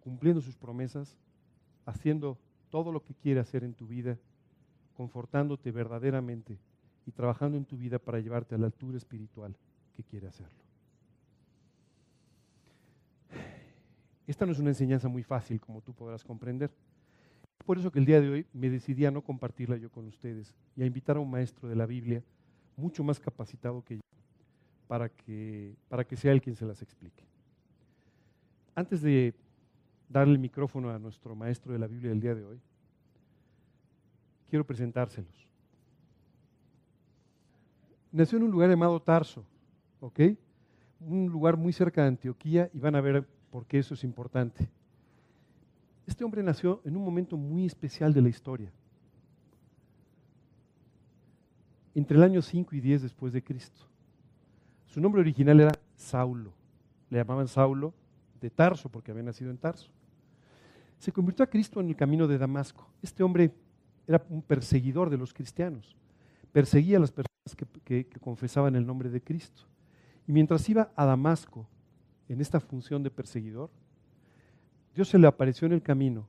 [0.00, 1.18] cumpliendo sus promesas,
[1.84, 2.38] haciendo
[2.70, 4.18] todo lo que quiere hacer en tu vida,
[4.96, 6.58] confortándote verdaderamente
[7.06, 9.56] y trabajando en tu vida para llevarte a la altura espiritual
[9.94, 10.69] que quiere hacerlo.
[14.26, 16.70] Esta no es una enseñanza muy fácil, como tú podrás comprender.
[17.64, 20.54] Por eso que el día de hoy me decidí a no compartirla yo con ustedes
[20.76, 22.22] y a invitar a un maestro de la Biblia
[22.76, 24.00] mucho más capacitado que yo
[24.88, 27.22] para que, para que sea él quien se las explique.
[28.74, 29.34] Antes de
[30.08, 32.60] darle el micrófono a nuestro maestro de la Biblia del día de hoy,
[34.48, 35.46] quiero presentárselos.
[38.10, 39.44] Nació en un lugar llamado Tarso,
[40.00, 40.20] ¿ok?
[40.98, 44.68] Un lugar muy cerca de Antioquía y van a ver por qué eso es importante.
[46.06, 48.72] Este hombre nació en un momento muy especial de la historia.
[51.94, 53.86] Entre el año 5 y 10 después de Cristo.
[54.86, 56.52] Su nombre original era Saulo.
[57.10, 57.92] Le llamaban Saulo
[58.40, 59.90] de Tarso, porque había nacido en Tarso.
[60.98, 62.88] Se convirtió a Cristo en el camino de Damasco.
[63.02, 63.52] Este hombre
[64.06, 65.96] era un perseguidor de los cristianos.
[66.52, 69.62] Perseguía a las personas que confesaban el nombre de Cristo.
[70.26, 71.68] Y mientras iba a Damasco
[72.32, 73.70] en esta función de perseguidor,
[74.94, 76.26] Dios se le apareció en el camino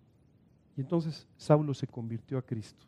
[0.75, 2.87] y entonces Saulo se convirtió a Cristo.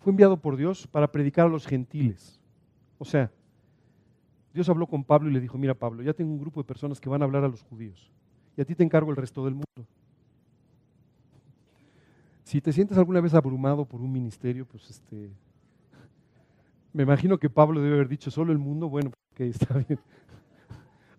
[0.00, 2.40] Fue enviado por Dios para predicar a los gentiles.
[2.98, 3.30] O sea,
[4.52, 7.00] Dios habló con Pablo y le dijo, mira Pablo, ya tengo un grupo de personas
[7.00, 8.10] que van a hablar a los judíos
[8.56, 9.88] y a ti te encargo el resto del mundo.
[12.44, 15.30] Si te sientes alguna vez abrumado por un ministerio, pues este,
[16.92, 19.98] me imagino que Pablo debe haber dicho solo el mundo, bueno, ok, está bien.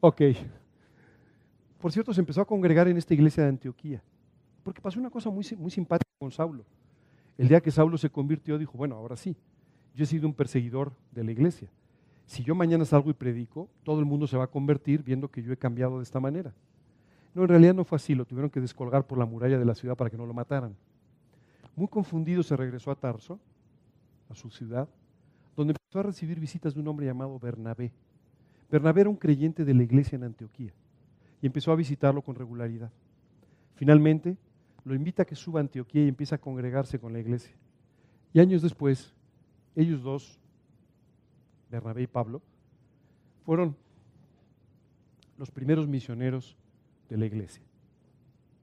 [0.02, 0.22] Ok.
[1.80, 4.04] Por cierto, se empezó a congregar en esta iglesia de Antioquía,
[4.64, 6.66] porque pasó una cosa muy, muy simpática con Saulo.
[7.38, 9.36] El día que Saulo se convirtió, dijo, bueno, ahora sí,
[9.96, 11.70] yo he sido un perseguidor de la iglesia
[12.32, 15.44] si yo mañana salgo y predico, todo el mundo se va a convertir viendo que
[15.44, 16.54] yo he cambiado de esta manera.
[17.34, 19.76] No, en realidad no fue así, lo tuvieron que descolgar por la muralla de la
[19.76, 20.74] ciudad para que no lo mataran.
[21.76, 23.38] Muy confundido se regresó a Tarso,
[24.30, 24.88] a su ciudad,
[25.58, 27.92] donde empezó a recibir visitas de un hombre llamado Bernabé.
[28.72, 30.74] Bernabé era un creyente de la iglesia en Antioquía
[31.42, 32.92] y empezó a visitarlo con regularidad.
[33.76, 34.38] Finalmente,
[34.86, 37.56] lo invita a que suba a Antioquía y empiece a congregarse con la iglesia.
[38.34, 39.14] Y años después,
[39.76, 40.42] ellos dos
[41.72, 42.42] Bernabé y Pablo,
[43.46, 43.76] fueron
[45.38, 46.58] los primeros misioneros
[47.10, 47.64] de la iglesia.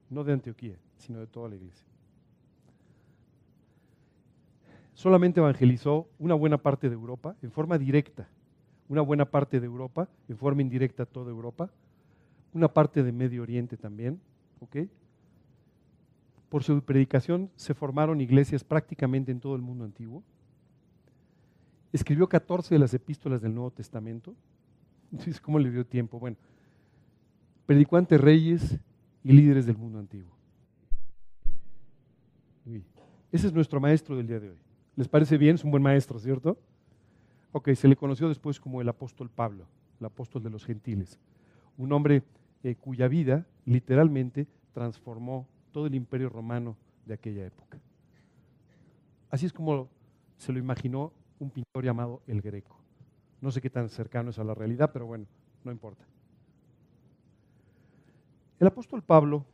[0.09, 1.85] No de Antioquía, sino de toda la iglesia.
[4.93, 8.29] Solamente evangelizó una buena parte de Europa en forma directa,
[8.89, 11.69] una buena parte de Europa en forma indirecta toda Europa,
[12.53, 14.19] una parte de Medio Oriente también,
[14.59, 14.89] ¿ok?
[16.49, 20.23] Por su predicación se formaron iglesias prácticamente en todo el mundo antiguo.
[21.93, 24.33] Escribió 14 de las epístolas del Nuevo Testamento.
[25.11, 26.19] Entonces, ¿cómo le dio tiempo?
[26.19, 26.37] Bueno,
[27.67, 28.79] predicó ante reyes
[29.23, 30.39] y líderes del mundo antiguo.
[33.31, 34.57] Ese es nuestro maestro del día de hoy.
[34.95, 35.55] ¿Les parece bien?
[35.55, 36.57] Es un buen maestro, ¿cierto?
[37.51, 39.65] Ok, se le conoció después como el apóstol Pablo,
[39.99, 41.19] el apóstol de los gentiles.
[41.77, 42.23] Un hombre
[42.63, 47.79] eh, cuya vida literalmente transformó todo el imperio romano de aquella época.
[49.31, 49.89] Así es como
[50.37, 52.77] se lo imaginó un pintor llamado El Greco.
[53.41, 55.25] No sé qué tan cercano es a la realidad, pero bueno,
[55.63, 56.05] no importa.
[58.59, 59.45] El apóstol Pablo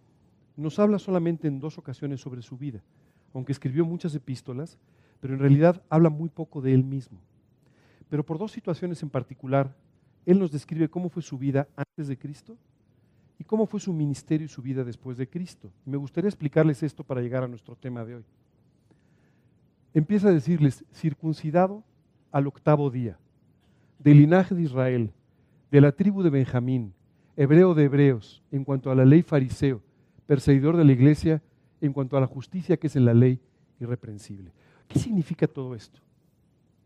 [0.57, 2.81] nos habla solamente en dos ocasiones sobre su vida,
[3.33, 4.77] aunque escribió muchas epístolas,
[5.19, 7.19] pero en realidad habla muy poco de él mismo.
[8.09, 9.75] Pero por dos situaciones en particular,
[10.25, 12.57] él nos describe cómo fue su vida antes de Cristo
[13.37, 15.71] y cómo fue su ministerio y su vida después de Cristo.
[15.85, 18.25] me gustaría explicarles esto para llegar a nuestro tema de hoy
[19.95, 21.83] empieza a decirles, circuncidado
[22.31, 23.17] al octavo día,
[23.97, 25.11] del linaje de Israel,
[25.71, 26.93] de la tribu de Benjamín,
[27.37, 29.81] hebreo de hebreos, en cuanto a la ley fariseo,
[30.27, 31.41] perseguidor de la iglesia,
[31.79, 33.39] en cuanto a la justicia que es en la ley
[33.79, 34.51] irreprensible.
[34.89, 36.01] ¿Qué significa todo esto?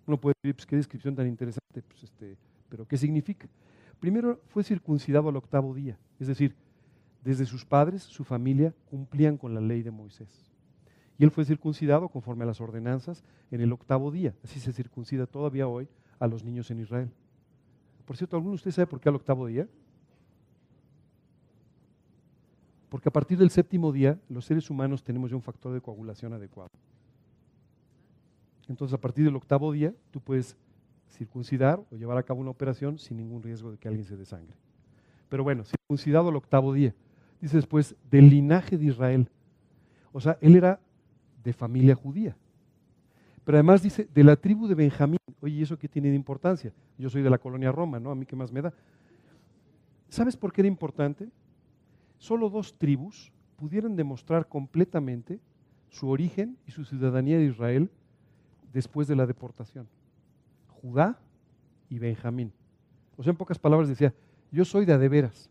[0.10, 2.36] Uno puede decir, pues qué descripción tan interesante, pues, este,
[2.68, 3.48] pero ¿qué significa?
[4.00, 6.56] Primero fue circuncidado al octavo día, es decir,
[7.24, 10.50] desde sus padres, su familia, cumplían con la ley de Moisés.
[11.20, 14.34] Y él fue circuncidado conforme a las ordenanzas en el octavo día.
[14.44, 17.12] Así se circuncida todavía hoy a los niños en Israel.
[18.08, 19.68] Por cierto, ¿alguno de ustedes sabe por qué al octavo día?
[22.90, 26.34] Porque a partir del séptimo día, los seres humanos tenemos ya un factor de coagulación
[26.34, 26.72] adecuado.
[28.70, 30.56] Entonces, a partir del octavo día, tú puedes
[31.10, 34.56] circuncidar o llevar a cabo una operación sin ningún riesgo de que alguien se desangre.
[35.28, 36.94] Pero bueno, circuncidado al octavo día.
[37.42, 39.28] Dice después, del linaje de Israel.
[40.12, 40.80] O sea, él era
[41.44, 42.38] de familia judía.
[43.44, 45.18] Pero además dice, de la tribu de Benjamín.
[45.42, 46.72] Oye, ¿y eso qué tiene de importancia?
[46.98, 48.12] Yo soy de la colonia Roma, ¿no?
[48.12, 48.74] A mí qué más me da.
[50.10, 51.30] ¿Sabes por qué era importante?
[52.18, 55.40] Solo dos tribus pudieran demostrar completamente
[55.90, 57.90] su origen y su ciudadanía de Israel
[58.74, 59.88] después de la deportación.
[60.68, 61.20] Judá
[61.90, 62.52] y Benjamín.
[63.18, 64.14] O sea, en pocas palabras decía,
[64.52, 65.50] yo soy de adeveras.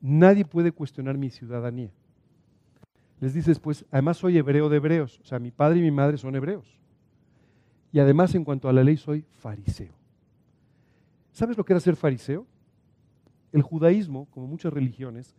[0.00, 1.90] Nadie puede cuestionar mi ciudadanía
[3.20, 6.18] les dice después, además soy hebreo de hebreos, o sea, mi padre y mi madre
[6.18, 6.78] son hebreos.
[7.92, 9.94] Y además en cuanto a la ley soy fariseo.
[11.32, 12.46] ¿Sabes lo que era ser fariseo?
[13.52, 15.34] El judaísmo, como muchas religiones,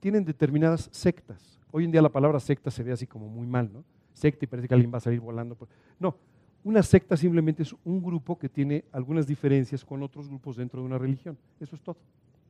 [0.00, 1.60] tienen determinadas sectas.
[1.70, 3.84] Hoy en día la palabra secta se ve así como muy mal, ¿no?
[4.14, 5.58] Secta y parece que alguien va a salir volando.
[6.00, 6.16] No,
[6.62, 10.86] una secta simplemente es un grupo que tiene algunas diferencias con otros grupos dentro de
[10.86, 11.36] una religión.
[11.60, 11.98] Eso es todo.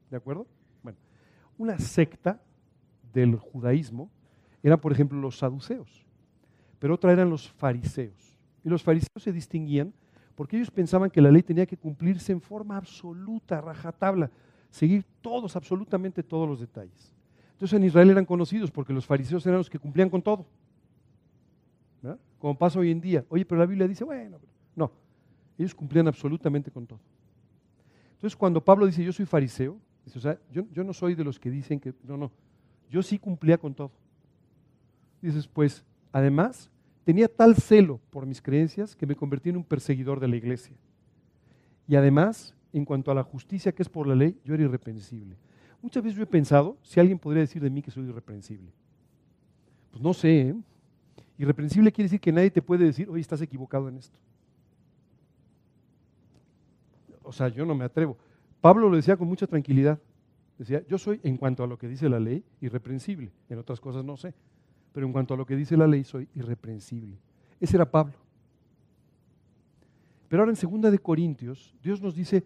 [0.08, 0.46] ¿De acuerdo?
[0.82, 0.96] Bueno,
[1.58, 2.40] una secta
[3.12, 4.08] del judaísmo
[4.62, 6.06] eran, por ejemplo, los saduceos,
[6.78, 8.38] pero otra eran los fariseos.
[8.64, 9.92] Y los fariseos se distinguían
[10.34, 14.30] porque ellos pensaban que la ley tenía que cumplirse en forma absoluta, rajatabla,
[14.70, 17.12] seguir todos, absolutamente todos los detalles.
[17.52, 20.46] Entonces en Israel eran conocidos porque los fariseos eran los que cumplían con todo.
[22.44, 23.24] Como pasa hoy en día.
[23.30, 24.38] Oye, pero la Biblia dice, bueno,
[24.76, 24.92] no,
[25.56, 27.00] ellos cumplían absolutamente con todo.
[28.16, 29.80] Entonces cuando Pablo dice, yo soy fariseo,
[30.14, 32.30] o sea, yo, yo no soy de los que dicen que, no, no,
[32.90, 33.92] yo sí cumplía con todo.
[35.22, 36.70] Dices, pues, además,
[37.04, 40.76] tenía tal celo por mis creencias que me convertí en un perseguidor de la iglesia.
[41.88, 45.38] Y además, en cuanto a la justicia que es por la ley, yo era irreprensible.
[45.80, 48.70] Muchas veces yo he pensado si alguien podría decir de mí que soy irreprensible.
[49.90, 50.48] Pues no sé.
[50.48, 50.54] ¿eh?
[51.38, 54.16] Irreprensible quiere decir que nadie te puede decir, oye, estás equivocado en esto.
[57.22, 58.16] O sea, yo no me atrevo.
[58.60, 59.98] Pablo lo decía con mucha tranquilidad.
[60.58, 63.32] Decía, yo soy, en cuanto a lo que dice la ley, irreprensible.
[63.48, 64.34] En otras cosas no sé.
[64.92, 67.18] Pero en cuanto a lo que dice la ley, soy irreprensible.
[67.60, 68.14] Ese era Pablo.
[70.28, 72.44] Pero ahora en segunda de Corintios, Dios nos dice,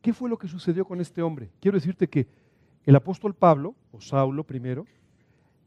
[0.00, 1.50] ¿qué fue lo que sucedió con este hombre?
[1.60, 2.26] Quiero decirte que
[2.86, 4.86] el apóstol Pablo, o Saulo primero,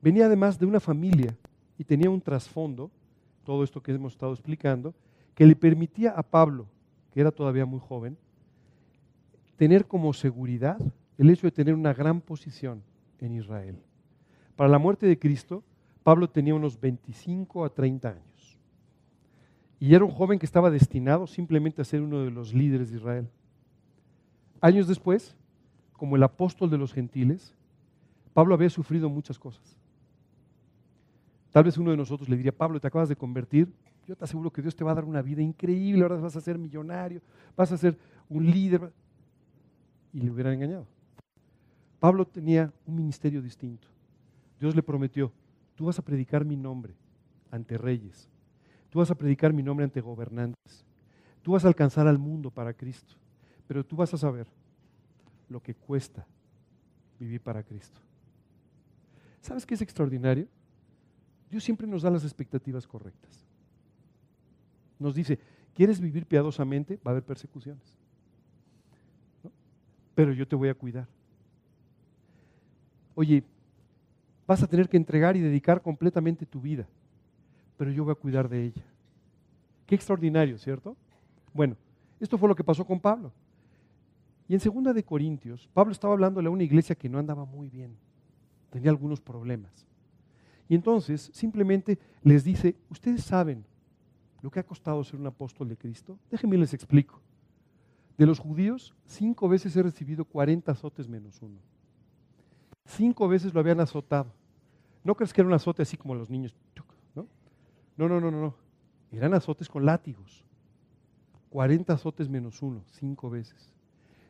[0.01, 1.38] venía además de una familia
[1.81, 2.91] y tenía un trasfondo,
[3.43, 4.93] todo esto que hemos estado explicando,
[5.33, 6.67] que le permitía a Pablo,
[7.11, 8.15] que era todavía muy joven,
[9.57, 10.77] tener como seguridad
[11.17, 12.83] el hecho de tener una gran posición
[13.19, 13.79] en Israel.
[14.55, 15.63] Para la muerte de Cristo,
[16.03, 18.59] Pablo tenía unos 25 a 30 años.
[19.79, 22.97] Y era un joven que estaba destinado simplemente a ser uno de los líderes de
[22.97, 23.27] Israel.
[24.61, 25.35] Años después,
[25.93, 27.55] como el apóstol de los gentiles,
[28.35, 29.80] Pablo había sufrido muchas cosas.
[31.51, 33.71] Tal vez uno de nosotros le diría, Pablo, te acabas de convertir,
[34.07, 36.41] yo te aseguro que Dios te va a dar una vida increíble, ahora vas a
[36.41, 37.21] ser millonario,
[37.55, 37.97] vas a ser
[38.29, 38.91] un líder.
[40.13, 40.87] Y le hubieran engañado.
[41.99, 43.87] Pablo tenía un ministerio distinto.
[44.59, 45.31] Dios le prometió,
[45.75, 46.95] tú vas a predicar mi nombre
[47.49, 48.29] ante reyes,
[48.89, 50.85] tú vas a predicar mi nombre ante gobernantes,
[51.41, 53.15] tú vas a alcanzar al mundo para Cristo,
[53.67, 54.47] pero tú vas a saber
[55.49, 56.25] lo que cuesta
[57.19, 57.99] vivir para Cristo.
[59.41, 60.47] ¿Sabes qué es extraordinario?
[61.51, 63.45] Dios siempre nos da las expectativas correctas.
[64.97, 65.37] Nos dice,
[65.75, 66.95] ¿quieres vivir piadosamente?
[67.05, 67.83] Va a haber persecuciones.
[70.15, 71.07] Pero yo te voy a cuidar.
[73.15, 73.43] Oye,
[74.47, 76.87] vas a tener que entregar y dedicar completamente tu vida,
[77.77, 78.85] pero yo voy a cuidar de ella.
[79.85, 80.95] Qué extraordinario, ¿cierto?
[81.53, 81.75] Bueno,
[82.21, 83.33] esto fue lo que pasó con Pablo.
[84.47, 87.67] Y en segunda de Corintios, Pablo estaba hablándole a una iglesia que no andaba muy
[87.67, 87.97] bien,
[88.69, 89.90] tenía algunos problemas.
[90.71, 93.65] Y entonces simplemente les dice, ustedes saben
[94.41, 96.17] lo que ha costado ser un apóstol de Cristo.
[96.29, 97.19] Déjenme les explico.
[98.17, 101.60] De los judíos, cinco veces he recibido 40 azotes menos uno.
[102.86, 104.31] Cinco veces lo habían azotado.
[105.03, 106.55] No crees que era un azote así como los niños.
[107.15, 107.27] ¿no?
[107.97, 108.55] no, no, no, no, no.
[109.12, 110.45] Eran azotes con látigos.
[111.49, 113.73] 40 azotes menos uno, cinco veces.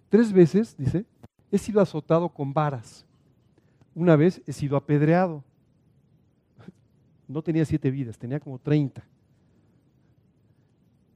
[0.09, 1.05] Tres veces, dice,
[1.51, 3.05] he sido azotado con varas.
[3.93, 5.43] Una vez he sido apedreado.
[7.31, 9.03] No tenía siete vidas, tenía como treinta.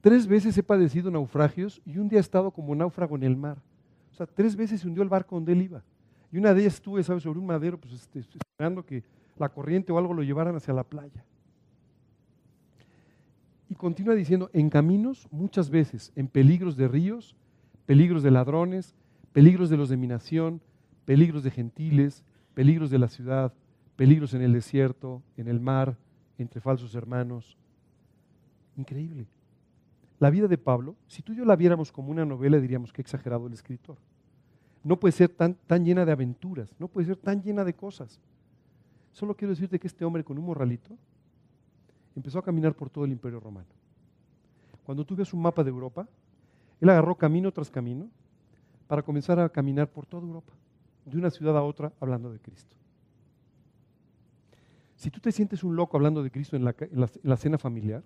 [0.00, 3.58] Tres veces he padecido naufragios y un día he estado como náufrago en el mar.
[4.12, 5.82] O sea, tres veces se hundió el barco donde él iba.
[6.32, 9.02] Y una de ellas estuve, ¿sabes?, sobre un madero, pues este, esperando que
[9.38, 11.24] la corriente o algo lo llevaran hacia la playa.
[13.68, 17.36] Y continúa diciendo, en caminos muchas veces, en peligros de ríos,
[17.84, 18.94] peligros de ladrones,
[19.32, 20.60] peligros de los de mi nación,
[21.04, 22.22] peligros de gentiles,
[22.54, 23.52] peligros de la ciudad,
[23.96, 25.96] peligros en el desierto, en el mar,
[26.38, 27.56] entre falsos hermanos.
[28.76, 29.26] Increíble.
[30.18, 33.02] La vida de Pablo, si tú y yo la viéramos como una novela, diríamos que
[33.02, 33.98] exagerado el escritor.
[34.82, 38.20] No puede ser tan, tan llena de aventuras, no puede ser tan llena de cosas.
[39.12, 40.96] Solo quiero decirte que este hombre con un morralito
[42.14, 43.68] empezó a caminar por todo el imperio romano.
[44.84, 46.08] Cuando tú ves un mapa de Europa,
[46.80, 48.08] él agarró camino tras camino
[48.86, 50.52] para comenzar a caminar por toda Europa,
[51.04, 52.76] de una ciudad a otra, hablando de Cristo.
[54.96, 58.02] Si tú te sientes un loco hablando de Cristo en la, cena familiar,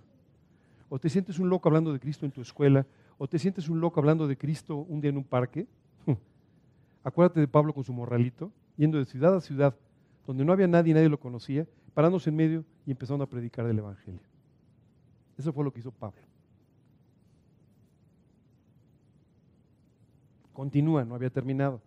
[0.89, 2.85] o te sientes un loco hablando de Cristo en tu escuela,
[3.17, 5.69] o te sientes un loco hablando de Cristo un día en un parque,
[7.05, 9.77] acuérdate de Pablo con su morralito, yendo de ciudad a ciudad,
[10.27, 13.67] donde no había nadie y nadie lo conocía, parándose en medio y empezando a predicar
[13.67, 14.21] el Evangelio.
[15.39, 16.21] Eso fue lo que hizo Pablo.
[20.53, 21.81] Continúa, no había terminado.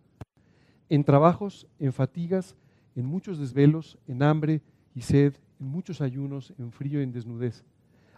[0.88, 2.56] En trabajos, en fatigas,
[2.96, 4.62] en muchos desvelos, en hambre
[4.94, 7.64] y sed, en muchos ayunos, en frío y en desnudez.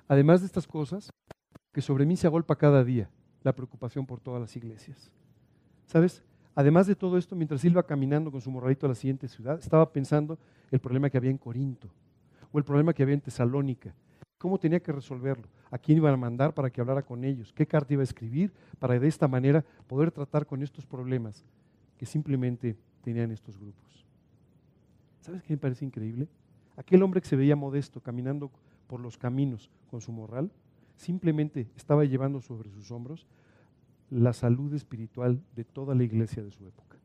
[0.08, 1.10] Además de estas cosas,
[1.72, 3.10] que sobre mí se agolpa cada día
[3.42, 5.10] la preocupación por todas las iglesias.
[5.86, 6.22] ¿Sabes?
[6.54, 9.92] Además de todo esto, mientras iba caminando con su morralito a la siguiente ciudad, estaba
[9.92, 10.38] pensando
[10.70, 11.88] el problema que había en Corinto
[12.50, 13.94] o el problema que había en Tesalónica.
[14.38, 15.48] ¿Cómo tenía que resolverlo?
[15.70, 17.52] ¿A quién iban a mandar para que hablara con ellos?
[17.52, 21.44] ¿Qué carta iba a escribir para de esta manera poder tratar con estos problemas
[21.96, 24.04] que simplemente tenían estos grupos.
[25.20, 26.28] ¿Sabes qué me parece increíble?
[26.76, 28.50] Aquel hombre que se veía modesto caminando
[28.86, 30.50] por los caminos con su morral,
[30.96, 33.26] simplemente estaba llevando sobre sus hombros
[34.10, 36.96] la salud espiritual de toda la iglesia de su época.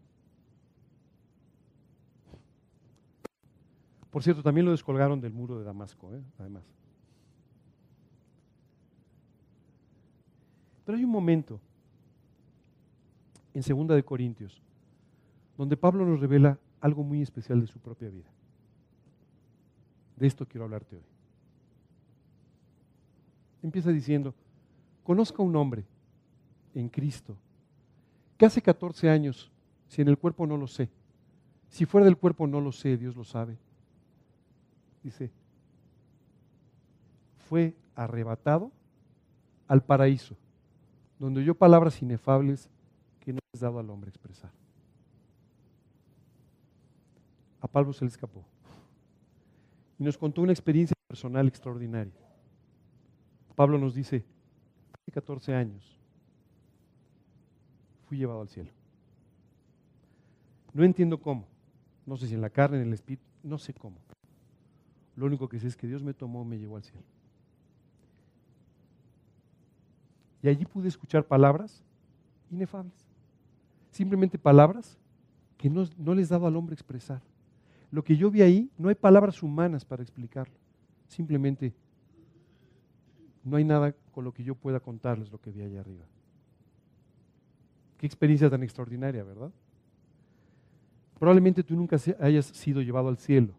[4.11, 6.21] Por cierto, también lo descolgaron del muro de Damasco, ¿eh?
[6.37, 6.63] además.
[10.85, 11.61] Pero hay un momento
[13.53, 14.61] en Segunda de Corintios
[15.57, 18.29] donde Pablo nos revela algo muy especial de su propia vida.
[20.21, 21.01] De esto quiero hablarte hoy.
[23.63, 24.35] Empieza diciendo,
[25.03, 25.83] conozca un hombre
[26.75, 27.35] en Cristo
[28.37, 29.49] que hace 14 años,
[29.87, 30.91] si en el cuerpo no lo sé,
[31.69, 33.57] si fuera del cuerpo no lo sé, Dios lo sabe.
[35.01, 35.31] Dice,
[37.49, 38.71] fue arrebatado
[39.67, 40.37] al paraíso,
[41.17, 42.69] donde oyó palabras inefables
[43.21, 44.51] que no es dado al hombre expresar.
[47.59, 48.50] A Pablo se le escapó.
[50.01, 52.11] Y nos contó una experiencia personal extraordinaria.
[53.55, 54.25] Pablo nos dice,
[54.93, 55.99] hace 14 años
[58.07, 58.71] fui llevado al cielo.
[60.73, 61.45] No entiendo cómo.
[62.07, 63.97] No sé si en la carne, en el espíritu, no sé cómo.
[65.15, 67.05] Lo único que sé es que Dios me tomó, me llevó al cielo.
[70.41, 71.83] Y allí pude escuchar palabras
[72.49, 73.07] inefables.
[73.91, 74.97] Simplemente palabras
[75.59, 77.21] que no, no les daba al hombre expresar.
[77.91, 80.55] Lo que yo vi ahí, no hay palabras humanas para explicarlo.
[81.07, 81.73] Simplemente
[83.43, 86.05] no hay nada con lo que yo pueda contarles lo que vi allá arriba.
[87.97, 89.51] Qué experiencia tan extraordinaria, ¿verdad?
[91.19, 93.53] Probablemente tú nunca hayas sido llevado al cielo.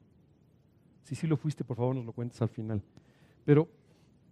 [1.03, 2.83] Si sí lo fuiste, por favor nos lo cuentes al final.
[3.45, 3.69] Pero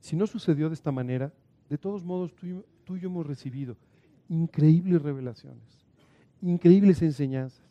[0.01, 1.33] si no sucedió de esta manera,
[1.69, 3.77] de todos modos tú, tú y yo hemos recibido
[4.29, 5.87] increíbles revelaciones,
[6.41, 7.70] increíbles enseñanzas.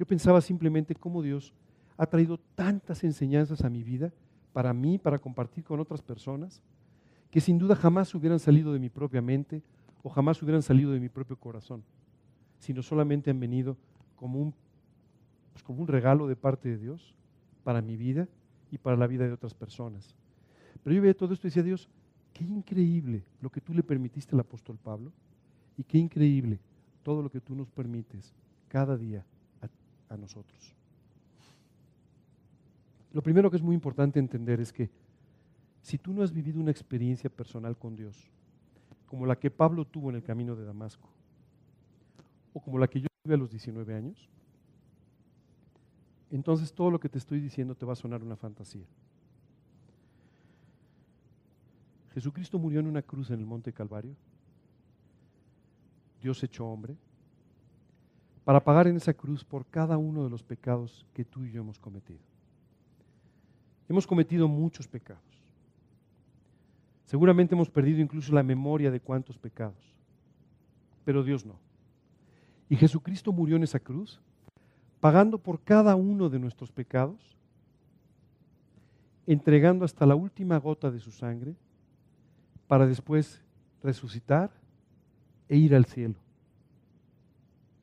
[0.00, 1.52] Yo pensaba simplemente cómo Dios
[1.98, 4.14] ha traído tantas enseñanzas a mi vida,
[4.54, 6.62] para mí, para compartir con otras personas,
[7.30, 9.62] que sin duda jamás hubieran salido de mi propia mente
[10.02, 11.84] o jamás hubieran salido de mi propio corazón,
[12.58, 13.76] sino solamente han venido
[14.16, 14.54] como un,
[15.52, 17.14] pues como un regalo de parte de Dios
[17.62, 18.26] para mi vida
[18.70, 20.14] y para la vida de otras personas.
[20.82, 21.90] Pero yo veía todo esto y decía, Dios,
[22.32, 25.12] qué increíble lo que tú le permitiste al apóstol Pablo
[25.76, 26.58] y qué increíble
[27.02, 28.32] todo lo que tú nos permites
[28.66, 29.26] cada día
[30.10, 30.74] a, nosotros.
[33.12, 34.90] Lo primero que es muy importante entender es que
[35.82, 38.30] si tú no has vivido una experiencia personal con Dios,
[39.06, 41.08] como la que Pablo tuvo en el camino de Damasco,
[42.52, 44.28] o como la que yo tuve a los 19 años,
[46.30, 48.86] entonces todo lo que te estoy diciendo te va a sonar una fantasía.
[52.12, 54.14] Jesucristo murió en una cruz en el monte Calvario.
[56.20, 56.96] Dios hecho hombre,
[58.50, 61.60] para pagar en esa cruz por cada uno de los pecados que tú y yo
[61.60, 62.18] hemos cometido.
[63.88, 65.22] Hemos cometido muchos pecados.
[67.04, 69.94] Seguramente hemos perdido incluso la memoria de cuántos pecados,
[71.04, 71.60] pero Dios no.
[72.68, 74.20] Y Jesucristo murió en esa cruz
[74.98, 77.38] pagando por cada uno de nuestros pecados,
[79.28, 81.54] entregando hasta la última gota de su sangre,
[82.66, 83.44] para después
[83.80, 84.50] resucitar
[85.48, 86.16] e ir al cielo.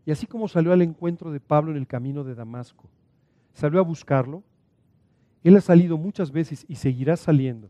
[0.08, 2.90] Y así como salió al encuentro de Pablo en el camino de Damasco,
[3.54, 4.42] salió a buscarlo,
[5.44, 7.70] Él ha salido muchas veces y seguirá saliendo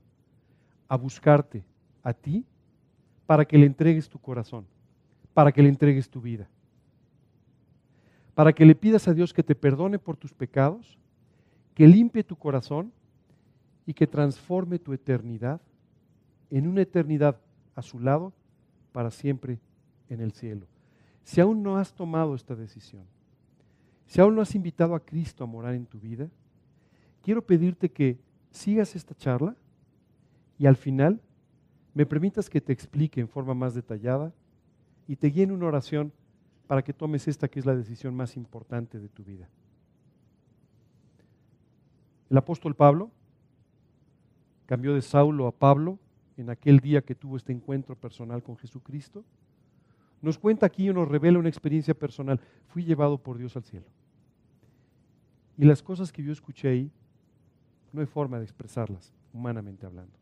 [0.88, 1.66] a buscarte
[2.02, 2.46] a ti
[3.26, 4.66] para que le entregues tu corazón,
[5.34, 6.48] para que le entregues tu vida
[8.38, 11.00] para que le pidas a Dios que te perdone por tus pecados,
[11.74, 12.94] que limpie tu corazón
[13.84, 15.60] y que transforme tu eternidad
[16.52, 17.42] en una eternidad
[17.74, 18.34] a su lado
[18.92, 19.58] para siempre
[20.08, 20.68] en el cielo.
[21.28, 23.04] Si aún no has tomado esta decisión,
[24.06, 26.30] si aún no has invitado a Cristo a morar en tu vida,
[27.22, 28.18] quiero pedirte que
[28.50, 29.54] sigas esta charla
[30.58, 31.20] y al final
[31.94, 34.32] me permitas que te explique en forma más detallada
[35.06, 36.14] y te guíe en una oración
[36.66, 39.50] para que tomes esta que es la decisión más importante de tu vida.
[42.30, 43.12] El apóstol Pablo
[44.66, 46.00] cambió de Saulo a Pablo
[46.38, 49.26] en aquel día que tuvo este encuentro personal con Jesucristo.
[50.22, 52.40] Nos cuenta aquí y nos revela una experiencia personal.
[52.68, 53.86] Fui llevado por Dios al cielo.
[55.58, 56.92] Y las cosas que yo escuché ahí,
[57.92, 60.14] no hay forma de expresarlas, humanamente hablando.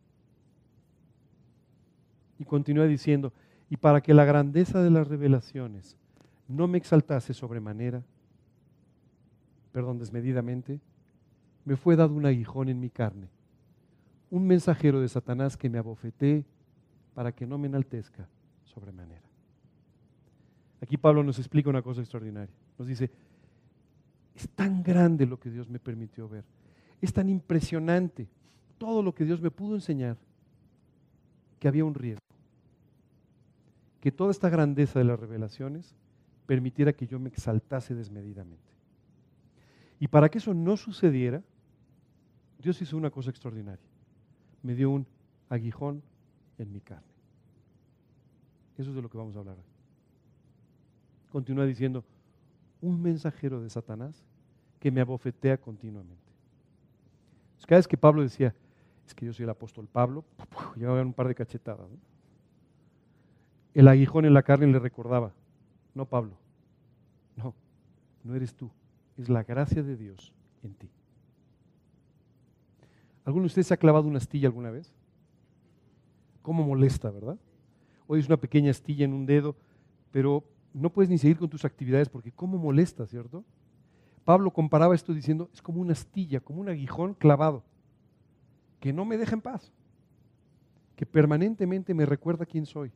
[2.40, 3.34] Y continúa diciendo,
[3.70, 5.98] y para que la grandeza de las revelaciones
[6.48, 8.04] no me exaltase sobremanera,
[9.72, 10.80] perdón, desmedidamente,
[11.66, 13.28] me fue dado un aguijón en mi carne,
[14.30, 16.46] un mensajero de Satanás que me abofeté
[17.14, 18.28] para que no me enaltezca
[18.64, 19.25] sobremanera.
[20.82, 22.54] Aquí Pablo nos explica una cosa extraordinaria.
[22.78, 23.10] Nos dice,
[24.36, 26.44] es tan grande lo que Dios me permitió ver.
[27.02, 28.28] Es tan impresionante
[28.78, 30.18] todo lo que Dios me pudo enseñar
[31.60, 32.20] que había un riesgo.
[34.02, 35.96] Que toda esta grandeza de las revelaciones
[36.46, 38.64] permitiera que yo me exaltase desmedidamente.
[40.00, 41.42] Y para que eso no sucediera,
[42.60, 43.86] Dios hizo una cosa extraordinaria.
[44.62, 45.08] Me dio un
[45.50, 46.04] aguijón
[46.58, 47.04] en mi carne.
[48.78, 49.75] Eso es de lo que vamos a hablar hoy.
[51.36, 52.02] Continúa diciendo,
[52.80, 54.24] un mensajero de Satanás
[54.80, 56.24] que me abofetea continuamente.
[57.68, 58.56] cada vez que Pablo decía,
[59.06, 60.24] es que yo soy el apóstol Pablo,
[60.78, 61.90] llevaban un par de cachetadas.
[63.74, 65.34] El aguijón en la carne le recordaba,
[65.94, 66.38] no Pablo,
[67.36, 67.54] no,
[68.24, 68.72] no eres tú,
[69.18, 70.34] es la gracia de Dios
[70.64, 70.90] en ti.
[73.26, 74.90] ¿Alguno de ustedes se ha clavado una astilla alguna vez?
[76.42, 77.38] ¿Cómo molesta, verdad?
[78.08, 79.58] Hoy es una pequeña astilla en un dedo,
[80.12, 83.46] pero no puedes ni seguir con tus actividades porque cómo molesta, ¿cierto?
[84.26, 87.64] Pablo comparaba esto diciendo, es como una astilla, como un aguijón clavado,
[88.80, 89.72] que no me deja en paz,
[90.96, 92.92] que permanentemente me recuerda quién soy.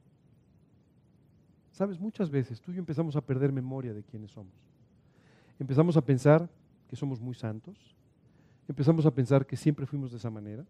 [1.71, 4.53] Sabes, muchas veces tú y yo empezamos a perder memoria de quiénes somos.
[5.57, 6.49] Empezamos a pensar
[6.89, 7.95] que somos muy santos,
[8.67, 10.65] empezamos a pensar que siempre fuimos de esa manera,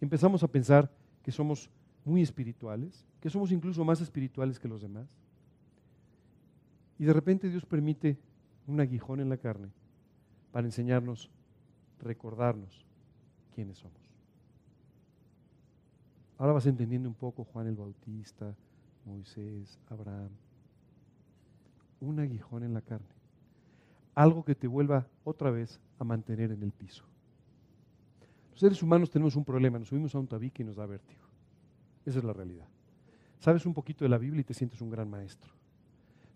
[0.00, 0.90] empezamos a pensar
[1.22, 1.68] que somos
[2.04, 5.08] muy espirituales, que somos incluso más espirituales que los demás.
[6.98, 8.18] Y de repente Dios permite
[8.66, 9.68] un aguijón en la carne
[10.52, 11.30] para enseñarnos,
[12.00, 12.84] recordarnos
[13.54, 14.00] quiénes somos.
[16.38, 18.54] Ahora vas entendiendo un poco Juan el Bautista,
[19.04, 20.30] Moisés, Abraham.
[22.00, 23.06] Un aguijón en la carne.
[24.14, 27.04] Algo que te vuelva otra vez a mantener en el piso.
[28.50, 31.26] Los seres humanos tenemos un problema, nos subimos a un tabique y nos da vértigo.
[32.04, 32.66] Esa es la realidad.
[33.38, 35.52] Sabes un poquito de la Biblia y te sientes un gran maestro.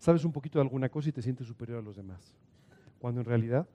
[0.01, 2.35] Sabes un poquito de alguna cosa y te sientes superior a los demás.
[2.97, 3.67] Cuando en realidad,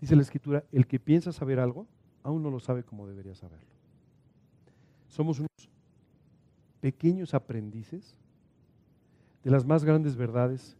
[0.00, 1.86] dice la Escritura, el que piensa saber algo,
[2.22, 3.68] aún no lo sabe como debería saberlo.
[5.08, 5.50] Somos unos
[6.80, 8.16] pequeños aprendices
[9.44, 10.74] de las más grandes verdades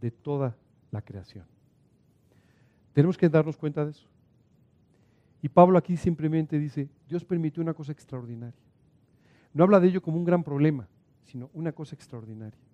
[0.00, 0.56] de toda
[0.90, 1.44] la creación.
[2.94, 4.08] Tenemos que darnos cuenta de eso.
[5.42, 8.64] Y Pablo aquí simplemente dice, Dios permitió una cosa extraordinaria.
[9.52, 10.88] No habla de ello como un gran problema,
[11.24, 12.71] sino una cosa extraordinaria.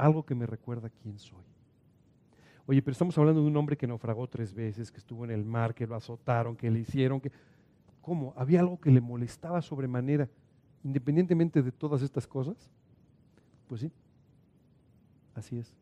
[0.00, 1.44] Algo que me recuerda quién soy.
[2.64, 5.44] Oye, pero estamos hablando de un hombre que naufragó tres veces, que estuvo en el
[5.44, 7.30] mar, que lo azotaron, que le hicieron, que...
[8.00, 8.32] ¿Cómo?
[8.34, 10.26] ¿Había algo que le molestaba sobremanera,
[10.82, 12.56] independientemente de todas estas cosas?
[13.68, 13.92] Pues sí,
[15.34, 15.76] así es.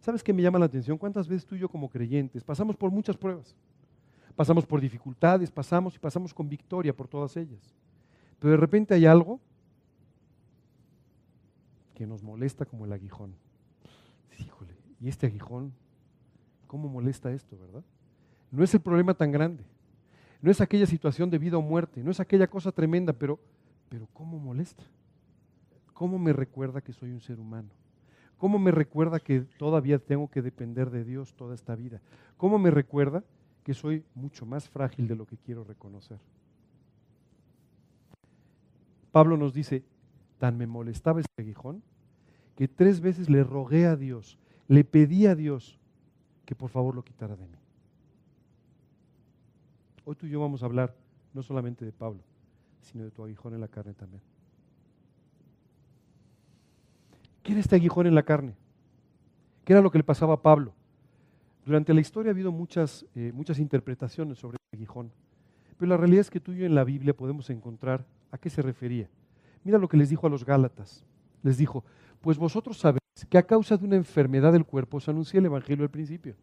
[0.00, 0.98] ¿Sabes qué me llama la atención?
[0.98, 3.56] ¿Cuántas veces tú y yo como creyentes pasamos por muchas pruebas?
[4.36, 7.74] Pasamos por dificultades, pasamos y pasamos con victoria por todas ellas.
[8.38, 9.40] Pero de repente hay algo
[11.98, 13.34] que nos molesta como el aguijón.
[14.38, 15.72] Híjole, ¿y este aguijón?
[16.68, 17.82] ¿Cómo molesta esto, verdad?
[18.52, 19.64] No es el problema tan grande.
[20.40, 22.04] No es aquella situación de vida o muerte.
[22.04, 23.40] No es aquella cosa tremenda, pero,
[23.88, 24.84] pero ¿cómo molesta?
[25.92, 27.70] ¿Cómo me recuerda que soy un ser humano?
[28.36, 32.00] ¿Cómo me recuerda que todavía tengo que depender de Dios toda esta vida?
[32.36, 33.24] ¿Cómo me recuerda
[33.64, 36.20] que soy mucho más frágil de lo que quiero reconocer?
[39.10, 39.82] Pablo nos dice,
[40.38, 41.82] tan me molestaba este aguijón,
[42.56, 45.78] que tres veces le rogué a Dios, le pedí a Dios
[46.44, 47.58] que por favor lo quitara de mí.
[50.04, 50.94] Hoy tú y yo vamos a hablar
[51.34, 52.20] no solamente de Pablo,
[52.80, 54.22] sino de tu aguijón en la carne también.
[57.42, 58.54] ¿Qué era este aguijón en la carne?
[59.64, 60.72] ¿Qué era lo que le pasaba a Pablo?
[61.66, 65.12] Durante la historia ha habido muchas, eh, muchas interpretaciones sobre el aguijón,
[65.76, 68.50] pero la realidad es que tú y yo en la Biblia podemos encontrar ¿A qué
[68.50, 69.08] se refería?
[69.68, 71.04] Mira lo que les dijo a los Gálatas.
[71.42, 71.84] Les dijo,
[72.22, 75.84] pues vosotros sabéis que a causa de una enfermedad del cuerpo os anuncié el Evangelio
[75.84, 76.36] al principio.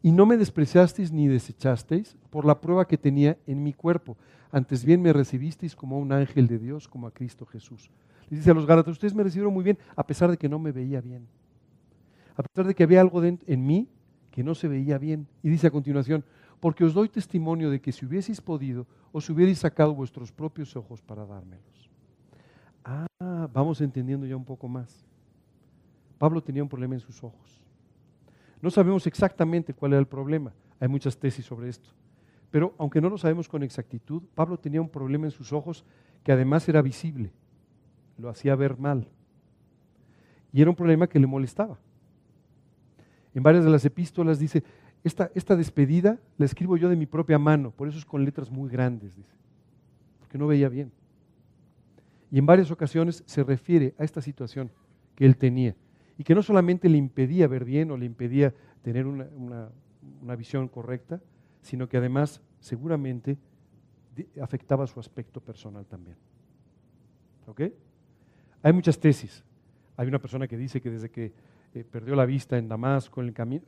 [0.00, 4.16] Y no me despreciasteis ni desechasteis por la prueba que tenía en mi cuerpo.
[4.50, 7.90] Antes bien me recibisteis como a un ángel de Dios, como a Cristo Jesús.
[8.30, 10.58] Les dice a los Gálatas, ustedes me recibieron muy bien a pesar de que no
[10.58, 11.28] me veía bien.
[12.34, 13.90] A pesar de que había algo en mí
[14.30, 15.28] que no se veía bien.
[15.42, 16.24] Y dice a continuación,
[16.64, 21.02] porque os doy testimonio de que si hubieseis podido, os hubierais sacado vuestros propios ojos
[21.02, 21.90] para dármelos.
[22.82, 23.06] Ah,
[23.52, 25.04] vamos entendiendo ya un poco más.
[26.16, 27.60] Pablo tenía un problema en sus ojos.
[28.62, 30.54] No sabemos exactamente cuál era el problema.
[30.80, 31.90] Hay muchas tesis sobre esto.
[32.50, 35.84] Pero aunque no lo sabemos con exactitud, Pablo tenía un problema en sus ojos
[36.22, 37.30] que además era visible.
[38.16, 39.06] Lo hacía ver mal.
[40.50, 41.76] Y era un problema que le molestaba.
[43.34, 44.64] En varias de las epístolas dice,
[45.04, 48.70] esta, despedida la escribo yo de mi propia mano, por eso es con letras muy
[48.70, 49.34] grandes, dice,
[50.18, 50.90] porque no veía bien.
[52.30, 54.70] Y en varias ocasiones se refiere a esta situación
[55.14, 55.76] que él tenía
[56.16, 59.68] y que no solamente le impedía ver bien o le impedía tener una,
[60.36, 61.20] visión correcta,
[61.60, 63.36] sino que además seguramente
[64.40, 66.16] afectaba su aspecto personal también.
[67.46, 67.60] ¿Ok?
[68.62, 69.44] Hay muchas tesis.
[69.96, 71.32] Hay una persona que dice que desde que
[71.74, 73.64] eh, perdió la vista en Damasco, en el camino,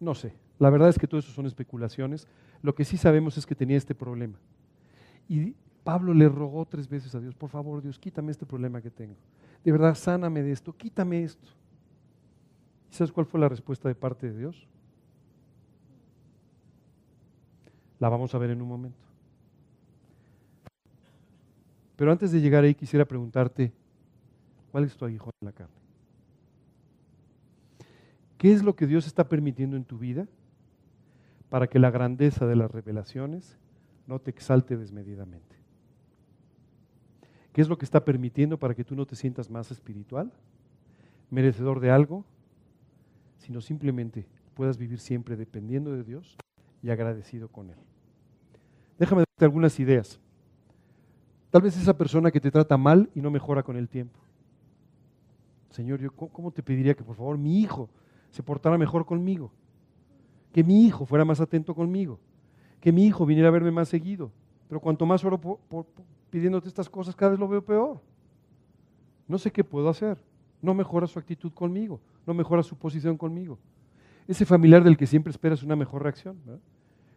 [0.00, 0.34] no sé.
[0.58, 2.26] La verdad es que todo eso son especulaciones.
[2.62, 4.38] Lo que sí sabemos es que tenía este problema.
[5.28, 8.90] Y Pablo le rogó tres veces a Dios, por favor Dios, quítame este problema que
[8.90, 9.16] tengo.
[9.64, 11.48] De verdad, sáname de esto, quítame esto.
[12.90, 14.66] ¿Y sabes cuál fue la respuesta de parte de Dios?
[17.98, 18.98] La vamos a ver en un momento.
[21.96, 23.72] Pero antes de llegar ahí quisiera preguntarte,
[24.72, 25.79] ¿cuál es tu aguijón en la carne?
[28.40, 30.26] ¿Qué es lo que Dios está permitiendo en tu vida
[31.50, 33.58] para que la grandeza de las revelaciones
[34.06, 35.56] no te exalte desmedidamente?
[37.52, 40.32] ¿Qué es lo que está permitiendo para que tú no te sientas más espiritual,
[41.28, 42.24] merecedor de algo,
[43.36, 46.38] sino simplemente puedas vivir siempre dependiendo de Dios
[46.82, 47.78] y agradecido con Él?
[48.98, 50.18] Déjame darte algunas ideas.
[51.50, 54.18] Tal vez esa persona que te trata mal y no mejora con el tiempo.
[55.68, 57.90] Señor, yo cómo te pediría que por favor mi hijo
[58.30, 59.50] se portara mejor conmigo,
[60.52, 62.18] que mi hijo fuera más atento conmigo,
[62.80, 64.30] que mi hijo viniera a verme más seguido.
[64.68, 65.40] Pero cuanto más oro
[66.30, 68.00] pidiéndote estas cosas, cada vez lo veo peor.
[69.26, 70.18] No sé qué puedo hacer.
[70.62, 73.58] No mejora su actitud conmigo, no mejora su posición conmigo.
[74.28, 76.36] Ese familiar del que siempre esperas una mejor reacción.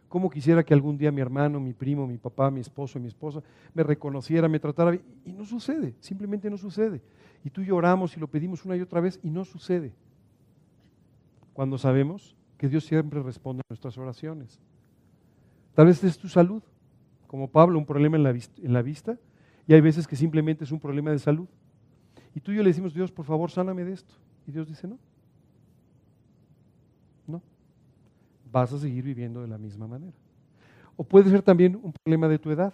[0.08, 3.44] ¿Cómo quisiera que algún día mi hermano, mi primo, mi papá, mi esposo, mi esposa
[3.74, 4.96] me reconociera, me tratara
[5.26, 7.02] Y no sucede, simplemente no sucede.
[7.44, 9.92] Y tú lloramos y lo pedimos una y otra vez y no sucede.
[11.54, 14.60] Cuando sabemos que Dios siempre responde a nuestras oraciones.
[15.74, 16.64] Tal vez es tu salud
[17.34, 19.18] como Pablo, un problema en la, vista,
[19.68, 21.48] y hay veces que simplemente es un problema de salud.
[22.36, 24.14] Y tú y yo le decimos, Dios, por favor, sáname de esto.
[24.46, 25.00] Y Dios dice, no.
[27.26, 27.42] No.
[28.52, 30.14] Vas a seguir viviendo de la misma manera.
[30.96, 32.72] O puede ser también un problema de tu edad.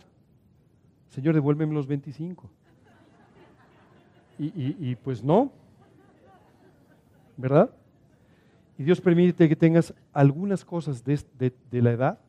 [1.07, 2.49] Señor, devuélveme los 25.
[4.39, 5.53] Y, pues no.
[7.37, 7.69] ¿Verdad?
[8.79, 12.19] Y Dios permite que tengas algunas cosas de, de la edad,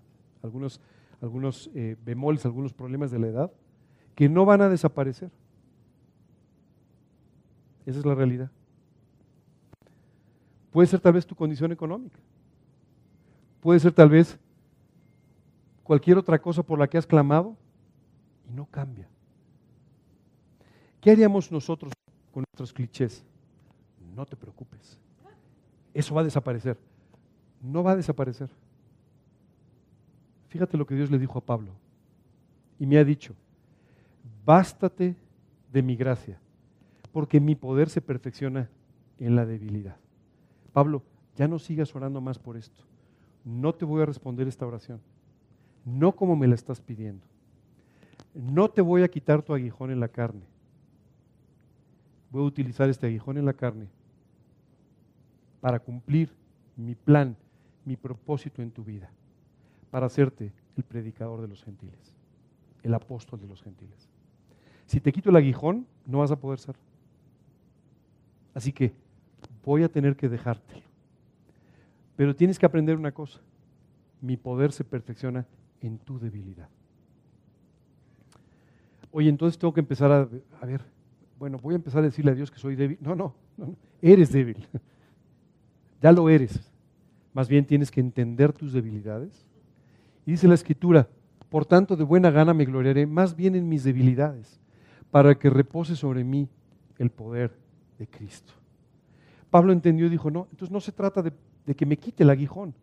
[0.43, 0.83] algunos
[1.21, 3.53] algunos eh, bemoles, algunos problemas de la edad,
[4.15, 5.31] que no van a desaparecer.
[7.87, 8.51] Esa es la realidad.
[10.71, 12.19] Puede ser tal vez tu condición económica.
[13.61, 14.39] Puede ser tal vez
[15.83, 17.57] cualquier otra cosa por la que has clamado
[18.49, 19.09] y no cambia.
[21.01, 21.93] ¿Qué haríamos nosotros
[22.33, 23.25] con nuestros clichés?
[24.15, 24.99] No te preocupes.
[25.95, 26.79] Eso va a desaparecer.
[27.63, 28.49] No va a desaparecer.
[30.49, 31.73] Fíjate lo que Dios le dijo a Pablo.
[32.79, 33.35] Y me ha dicho,
[34.45, 35.15] bástate
[35.73, 36.41] de mi gracia,
[37.13, 38.69] porque mi poder se perfecciona
[39.19, 39.97] en la debilidad.
[40.73, 41.03] Pablo,
[41.37, 42.83] ya no sigas orando más por esto.
[43.45, 45.01] No te voy a responder esta oración.
[45.85, 47.25] No como me la estás pidiendo.
[48.35, 50.43] No te voy a quitar tu aguijón en la carne.
[52.31, 53.89] Voy a utilizar este aguijón en la carne
[55.61, 56.33] para cumplir
[56.77, 57.37] mi plan,
[57.85, 59.11] mi propósito en tu vida
[59.91, 62.17] para hacerte el predicador de los gentiles,
[62.83, 64.09] el apóstol de los gentiles.
[64.87, 66.77] Si te quito el aguijón, no vas a poder ser.
[68.55, 68.93] Así que
[69.65, 70.83] voy a tener que dejártelo.
[72.17, 73.41] Pero tienes que aprender una cosa.
[74.21, 75.47] Mi poder se perfecciona
[75.81, 76.69] en tu debilidad.
[79.13, 80.29] Oye, entonces tengo que empezar a,
[80.61, 80.85] a ver,
[81.39, 82.99] bueno, voy a empezar a decirle a Dios que soy débil.
[83.01, 84.69] No, no, no, eres débil.
[86.01, 86.61] Ya lo eres.
[87.33, 89.47] Más bien tienes que entender tus debilidades
[90.27, 91.09] y dice la escritura,
[91.49, 94.61] por tanto de buena gana me gloriaré más bien en mis debilidades,
[95.11, 96.49] para que repose sobre mí
[96.99, 97.53] el poder
[97.99, 98.53] de Cristo.
[99.51, 101.33] Pablo entendió y dijo, no, entonces no se trata de,
[101.75, 102.75] que me quite el aguijón,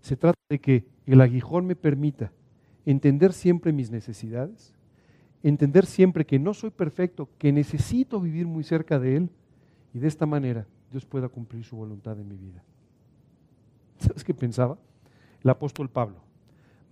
[0.00, 2.32] se trata de que el aguijón me permita
[2.86, 4.74] entender siempre mis necesidades,
[5.42, 9.30] entender siempre que no soy perfecto, que necesito vivir muy cerca de Él
[9.92, 12.62] y de esta manera Dios pueda cumplir su voluntad en mi vida.
[13.98, 14.78] ¿Sabes qué pensaba?
[15.42, 16.24] El apóstol Pablo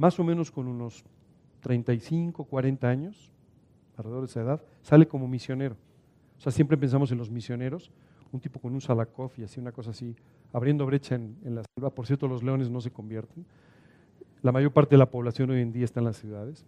[0.02, 1.04] más o menos con unos
[1.60, 3.32] 35, 40 años,
[3.96, 5.76] alrededor de esa edad, sale como misionero.
[6.38, 7.92] O sea, siempre pensamos en los misioneros,
[8.32, 10.16] un tipo con un salakov y así, una cosa así,
[10.52, 11.90] abriendo brecha en, la selva.
[11.90, 13.46] Por cierto, los leones no se convierten.
[14.42, 16.64] La mayor parte de la población hoy en día está en las ciudades.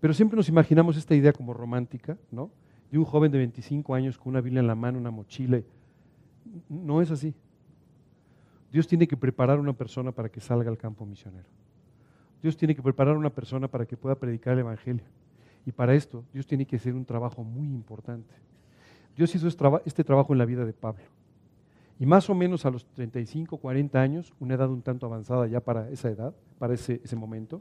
[0.00, 2.50] Pero siempre nos imaginamos esta idea como romántica, ¿no?
[2.90, 5.60] De un joven de 25 años con una Biblia en la mano, una mochila.
[6.68, 7.34] No es así.
[8.72, 11.48] Dios tiene que preparar a una persona para que salga al campo misionero.
[12.42, 15.04] Dios tiene que preparar a una persona para que pueda predicar el Evangelio.
[15.66, 18.34] Y para esto, Dios tiene que hacer un trabajo muy importante.
[19.16, 19.48] Dios hizo
[19.84, 21.04] este trabajo en la vida de Pablo.
[21.98, 25.60] Y más o menos a los 35, 40 años, una edad un tanto avanzada ya
[25.60, 27.60] para esa edad, para ese, momento,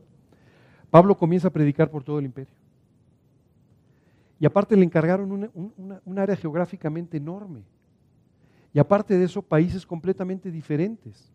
[0.90, 2.54] Pablo comienza a predicar por todo el imperio.
[4.40, 5.52] Y aparte le encargaron
[6.06, 7.64] un área geográficamente enorme.
[8.74, 11.32] Y aparte de eso, países completamente diferentes.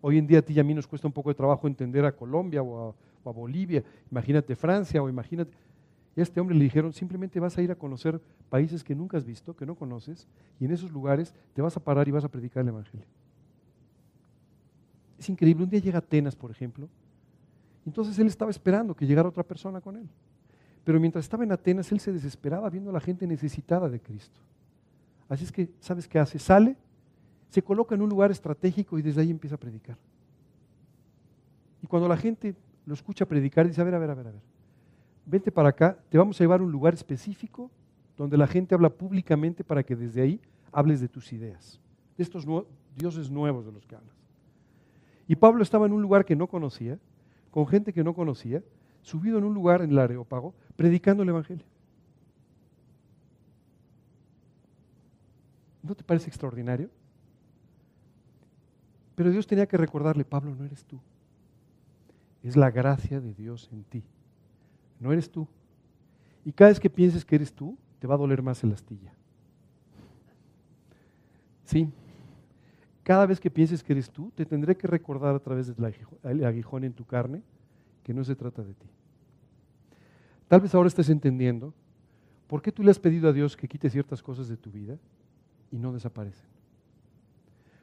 [0.00, 2.04] Hoy en día a ti y a mí nos cuesta un poco de trabajo entender
[2.04, 2.94] a Colombia o a,
[3.30, 3.84] Bolivia.
[4.10, 5.52] Imagínate Francia o imagínate...
[6.16, 9.18] Y a este hombre le dijeron, simplemente vas a ir a conocer países que nunca
[9.18, 10.26] has visto, que no conoces,
[10.58, 13.06] y en esos lugares te vas a parar y vas a predicar el Evangelio.
[15.18, 15.64] Es increíble.
[15.64, 16.88] Un día llega a Atenas, por ejemplo,
[17.84, 20.08] entonces él estaba esperando que llegara otra persona con él.
[20.84, 24.40] Pero mientras estaba en Atenas, él se desesperaba viendo a la gente necesitada de Cristo.
[25.28, 26.38] Así es que, ¿sabes qué hace?
[26.38, 26.76] Sale,
[27.50, 29.96] se coloca en un lugar estratégico y desde ahí empieza a predicar.
[31.82, 32.54] Y cuando la gente
[32.86, 34.42] lo escucha predicar, dice, a ver, a ver, a ver, a ver,
[35.26, 37.70] vente para acá, te vamos a llevar a un lugar específico
[38.16, 40.40] donde la gente habla públicamente para que desde ahí
[40.72, 41.80] hables de tus ideas,
[42.16, 42.46] de estos
[42.96, 44.16] dioses nuevos de los que hablas.
[45.28, 46.98] Y Pablo estaba en un lugar que no conocía,
[47.50, 48.62] con gente que no conocía,
[49.02, 51.66] subido en un lugar en el Areópago, predicando el Evangelio.
[55.88, 56.90] ¿No te parece extraordinario?
[59.14, 61.00] Pero Dios tenía que recordarle, Pablo, no eres tú.
[62.42, 64.04] Es la gracia de Dios en ti.
[65.00, 65.48] No eres tú.
[66.44, 69.14] Y cada vez que pienses que eres tú, te va a doler más el astilla.
[71.64, 71.90] Sí.
[73.02, 76.84] Cada vez que pienses que eres tú, te tendré que recordar a través del aguijón
[76.84, 77.42] en tu carne
[78.02, 78.86] que no se trata de ti.
[80.48, 81.72] Tal vez ahora estés entendiendo
[82.46, 84.98] por qué tú le has pedido a Dios que quite ciertas cosas de tu vida
[85.70, 86.46] y no desaparecen.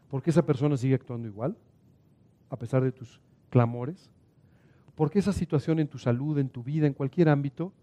[0.09, 1.57] ¿Por qué esa persona sigue actuando igual,
[2.49, 3.19] a pesar de tus
[3.49, 4.09] clamores?
[4.95, 7.73] ¿Por qué esa situación en tu salud, en tu vida, en cualquier ámbito,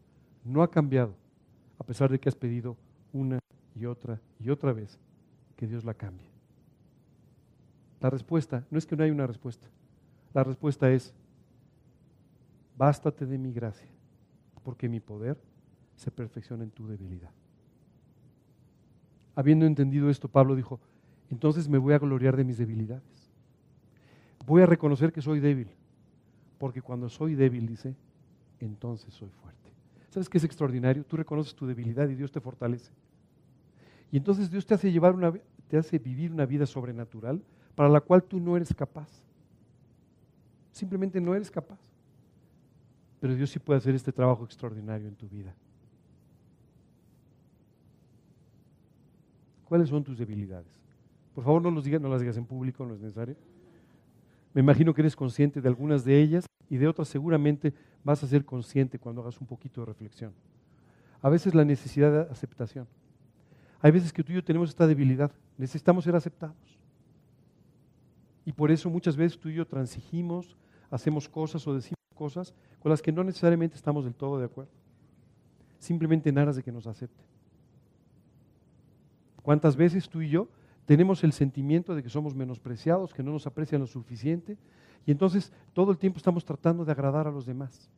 [0.44, 1.14] no ha cambiado,
[1.78, 2.76] a pesar de que has pedido
[3.12, 3.38] una
[3.74, 4.98] y otra y otra vez
[5.56, 6.26] que Dios la cambie?
[8.00, 9.68] La respuesta, no es que no haya una respuesta,
[10.32, 11.12] la respuesta es,
[12.76, 13.88] bástate de mi gracia,
[14.64, 15.38] porque mi poder
[15.96, 17.30] se perfecciona en tu debilidad.
[19.34, 20.80] Habiendo entendido esto, Pablo dijo,
[21.30, 23.30] entonces me voy a gloriar de mis debilidades.
[24.46, 25.68] Voy a reconocer que soy débil,
[26.58, 27.94] porque cuando soy débil, dice,
[28.60, 29.72] entonces soy fuerte.
[30.10, 31.04] ¿Sabes qué es extraordinario?
[31.04, 32.92] Tú reconoces tu debilidad y Dios te fortalece.
[34.10, 35.32] Y entonces Dios te hace, llevar una,
[35.68, 37.42] te hace vivir una vida sobrenatural
[37.74, 39.08] para la cual tú no eres capaz.
[40.70, 41.80] Simplemente no eres capaz.
[43.20, 45.54] Pero Dios sí puede hacer este trabajo extraordinario en tu vida.
[49.72, 50.82] ¿Cuáles son tus debilidades?
[51.34, 53.36] Por favor, no, los digas, no las digas en público, no es necesario.
[54.52, 57.72] Me imagino que eres consciente de algunas de ellas y de otras seguramente
[58.04, 60.34] vas a ser consciente cuando hagas un poquito de reflexión.
[61.22, 62.86] A veces la necesidad de aceptación.
[63.80, 66.78] Hay veces que tú y yo tenemos esta debilidad, necesitamos ser aceptados.
[68.44, 70.54] Y por eso muchas veces tú y yo transigimos,
[70.90, 74.72] hacemos cosas o decimos cosas con las que no necesariamente estamos del todo de acuerdo.
[75.78, 77.31] Simplemente en aras de que nos acepten.
[79.42, 80.48] ¿Cuántas veces tú y yo
[80.86, 84.56] tenemos el sentimiento de que somos menospreciados, que no nos aprecian lo suficiente,
[85.06, 87.90] y entonces todo el tiempo estamos tratando de agradar a los demás,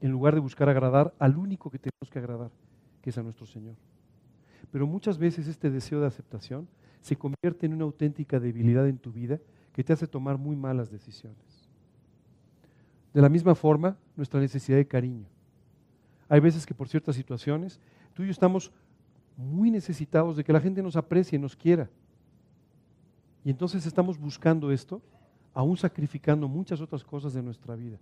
[0.00, 2.50] en lugar de buscar agradar al único que tenemos que agradar,
[3.00, 3.74] que es a nuestro Señor.
[4.70, 6.68] Pero muchas veces este deseo de aceptación
[7.00, 9.38] se convierte en una auténtica debilidad en tu vida
[9.72, 11.68] que te hace tomar muy malas decisiones.
[13.12, 15.26] De la misma forma, nuestra necesidad de cariño.
[16.28, 17.80] Hay veces que por ciertas situaciones
[18.14, 18.72] tú y yo estamos
[19.36, 21.88] muy necesitados de que la gente nos aprecie, nos quiera.
[23.44, 25.02] Y entonces estamos buscando esto,
[25.52, 27.98] aún sacrificando muchas otras cosas de nuestra vida.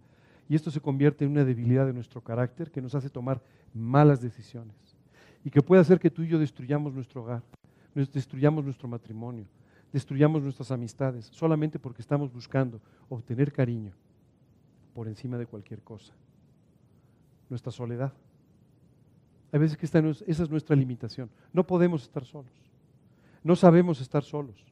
[0.49, 3.41] Y esto se convierte en una debilidad de nuestro carácter que nos hace tomar
[3.73, 4.75] malas decisiones.
[5.45, 7.43] Y que puede hacer que tú y yo destruyamos nuestro hogar,
[7.95, 9.47] destruyamos nuestro matrimonio,
[9.93, 13.93] destruyamos nuestras amistades, solamente porque estamos buscando obtener cariño
[14.93, 16.13] por encima de cualquier cosa.
[17.49, 18.13] Nuestra soledad.
[19.53, 21.31] Hay veces que esa es nuestra limitación.
[21.53, 22.53] No podemos estar solos.
[23.43, 24.65] No sabemos estar solos.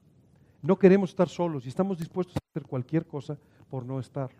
[0.63, 3.39] No queremos estar solos y estamos dispuestos a hacer cualquier cosa
[3.71, 4.39] por no estarlo.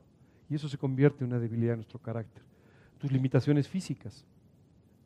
[0.51, 2.43] Y eso se convierte en una debilidad de nuestro carácter.
[2.99, 4.25] Tus limitaciones físicas.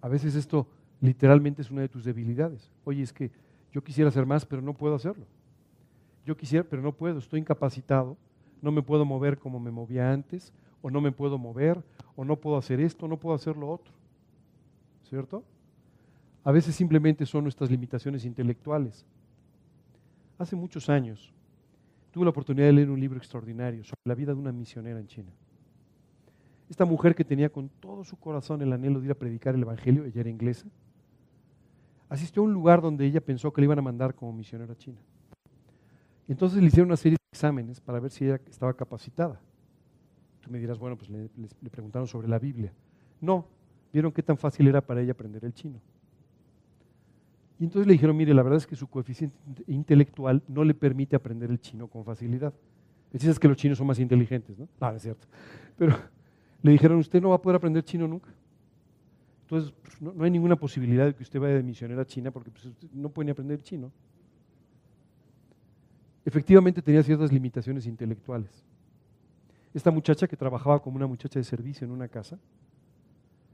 [0.00, 0.66] A veces esto
[1.00, 2.70] literalmente es una de tus debilidades.
[2.84, 3.30] Oye, es que
[3.72, 5.26] yo quisiera hacer más, pero no puedo hacerlo.
[6.24, 7.18] Yo quisiera, pero no puedo.
[7.18, 8.16] Estoy incapacitado.
[8.60, 10.52] No me puedo mover como me movía antes.
[10.80, 11.82] O no me puedo mover.
[12.16, 13.08] O no puedo hacer esto.
[13.08, 13.92] No puedo hacer lo otro.
[15.12, 15.44] ¿Cierto?
[16.42, 19.04] A veces simplemente son nuestras limitaciones intelectuales.
[20.38, 21.34] Hace muchos años
[22.12, 25.06] tuve la oportunidad de leer un libro extraordinario sobre la vida de una misionera en
[25.06, 25.30] China.
[26.70, 29.60] esta mujer que tenía con todo su corazón el anhelo de ir a predicar el
[29.60, 30.66] Evangelio, ella era inglesa,
[32.08, 34.76] asistió a un lugar donde ella pensó que le iban a mandar como misionera a
[34.78, 34.98] China.
[36.26, 39.38] Entonces le hicieron una serie de exámenes para ver si ella estaba capacitada.
[40.40, 42.72] Tú me dirás, bueno, pues le, le preguntaron sobre la Biblia.
[43.20, 43.46] No,
[43.92, 45.80] vieron qué tan fácil era para ella aprender el chino.
[47.58, 49.36] Y entonces le dijeron, mire, la verdad es que su coeficiente
[49.68, 52.52] intelectual no le permite aprender el chino con facilidad.
[53.12, 54.68] Dices que los chinos son más inteligentes, ¿no?
[54.80, 55.28] No, es cierto.
[55.76, 55.96] Pero
[56.62, 58.30] le dijeron, usted no va a poder aprender chino nunca.
[59.42, 62.50] Entonces, pues, no, hay ninguna posibilidad de que usted vaya de misionera a China porque
[62.50, 63.92] pues, no puede ni aprender chino.
[66.24, 68.64] Efectivamente tenía ciertas limitaciones intelectuales.
[69.74, 72.38] Esta muchacha que trabajaba como una muchacha de servicio en una casa,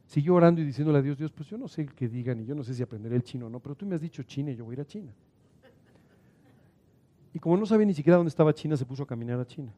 [0.08, 2.54] siguió orando y diciéndole a Dios, Dios, pues yo no sé que digan y yo
[2.54, 4.56] no sé si aprenderé el chino o no, pero tú me has dicho China y
[4.56, 5.12] yo voy a ir a China.
[7.34, 9.70] Y como no sabía ni siquiera dónde estaba China, se puso a caminar a China.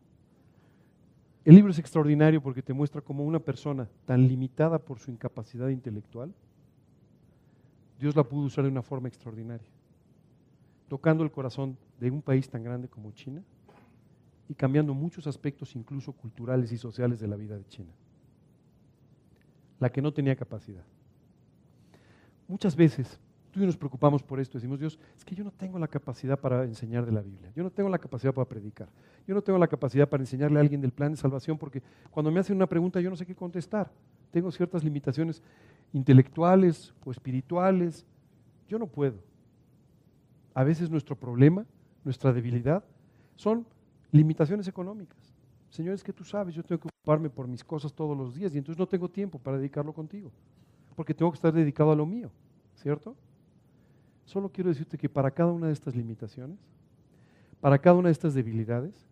[1.45, 5.69] El libro es extraordinario porque te muestra cómo una persona tan limitada por su incapacidad
[5.69, 6.33] intelectual,
[7.99, 9.67] Dios la pudo usar de una forma extraordinaria,
[10.89, 13.43] tocando el corazón de un país tan grande como China
[14.49, 17.91] y cambiando muchos aspectos, incluso culturales y sociales, de la vida de China
[19.81, 20.85] la que no tenía capacidad.
[22.47, 23.19] Muchas veces
[23.51, 26.39] tú y nos preocupamos por esto, decimos, Dios, es que yo no tengo la capacidad
[26.39, 28.89] para enseñar de la Biblia, yo no tengo la capacidad para predicar,
[29.27, 32.31] yo no tengo la capacidad para enseñarle a alguien del plan de salvación, porque cuando
[32.31, 33.91] me hacen una pregunta yo no sé qué contestar,
[34.31, 35.43] tengo ciertas limitaciones
[35.93, 38.07] intelectuales o espirituales,
[38.69, 39.19] yo no puedo.
[40.55, 41.67] A veces nuestro problema,
[42.05, 42.85] nuestra debilidad,
[43.35, 43.67] son
[44.13, 45.20] limitaciones económicas.
[45.71, 48.55] Señor, es que tú sabes, yo tengo que ocuparme por mis cosas todos los días
[48.55, 50.31] y entonces no tengo tiempo para dedicarlo contigo,
[50.97, 52.31] porque tengo que estar dedicado a lo mío,
[52.75, 53.15] ¿cierto?
[54.25, 56.59] Solo quiero decirte que para cada una de estas limitaciones,
[57.61, 59.07] para cada una de estas debilidades,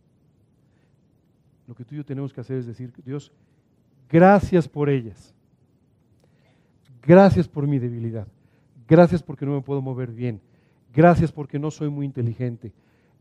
[1.69, 3.31] lo que tú y yo tenemos que hacer es decir, Dios,
[4.09, 5.33] gracias por ellas,
[7.03, 8.27] gracias por mi debilidad,
[8.89, 10.41] gracias porque no me puedo mover bien,
[10.93, 12.73] gracias porque no soy muy inteligente,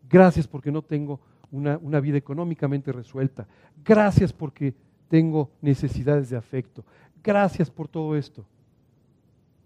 [0.09, 1.19] gracias porque no tengo
[1.51, 3.47] una, vida económicamente resuelta.
[3.83, 4.73] Gracias porque
[5.09, 6.83] tengo necesidades de afecto.
[7.23, 8.45] Gracias por todo esto.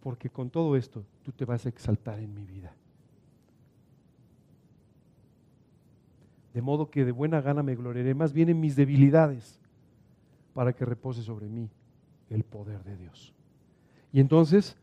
[0.01, 2.73] Porque con todo esto tú te vas a exaltar en mi vida.
[6.53, 9.59] De modo que de buena gana me gloriaré más bien en mis debilidades
[10.53, 11.69] para que repose sobre mí
[12.29, 13.33] el poder de Dios.
[14.11, 14.75] Y entonces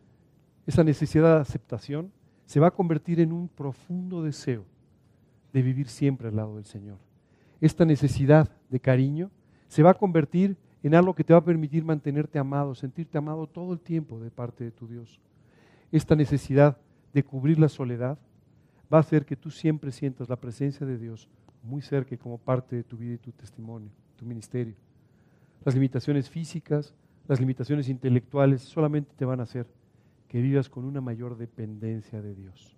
[0.67, 2.13] esa necesidad de aceptación
[2.47, 4.65] se va a convertir en un profundo deseo
[5.53, 6.99] de vivir siempre al lado del Señor.
[7.61, 9.31] Esta necesidad de cariño
[9.69, 13.47] se va a convertir en algo que te va a permitir mantenerte amado, sentirte amado
[13.47, 15.21] todo el tiempo de parte de tu Dios.
[15.91, 16.79] Esta necesidad
[17.13, 18.19] de cubrir la soledad
[18.93, 21.29] va a hacer que tú siempre sientas la presencia de Dios
[21.63, 24.75] muy cerca como parte de tu vida y tu testimonio, tu ministerio.
[25.65, 26.95] Las limitaciones físicas,
[27.27, 29.67] las limitaciones intelectuales solamente te van a hacer
[30.29, 32.77] que vivas con una mayor dependencia de Dios.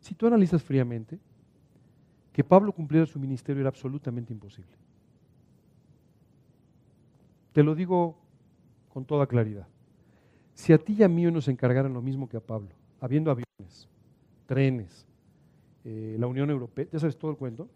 [0.00, 1.18] Si tú analizas fríamente,
[2.32, 4.72] que Pablo cumpliera su ministerio era absolutamente imposible.
[7.52, 8.16] Te lo digo
[8.88, 9.66] con toda claridad.
[10.54, 12.70] Si a ti y a mí nos encargaran lo mismo que a Pablo,
[13.00, 13.88] habiendo aviones,
[14.46, 15.06] trenes,
[15.84, 17.68] eh, la Unión Europea, ya sabes todo el cuento,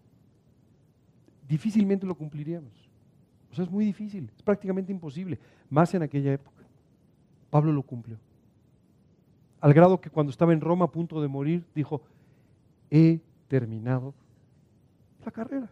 [1.47, 2.89] difícilmente lo cumpliríamos.
[3.51, 5.39] O sea, es muy difícil, es prácticamente imposible,
[5.71, 6.65] más en aquella época.
[7.51, 8.19] Pablo lo cumplió.
[9.61, 12.03] Al grado que cuando estaba en Roma a punto de morir, dijo,
[12.91, 14.15] he terminado
[15.31, 15.71] carrera.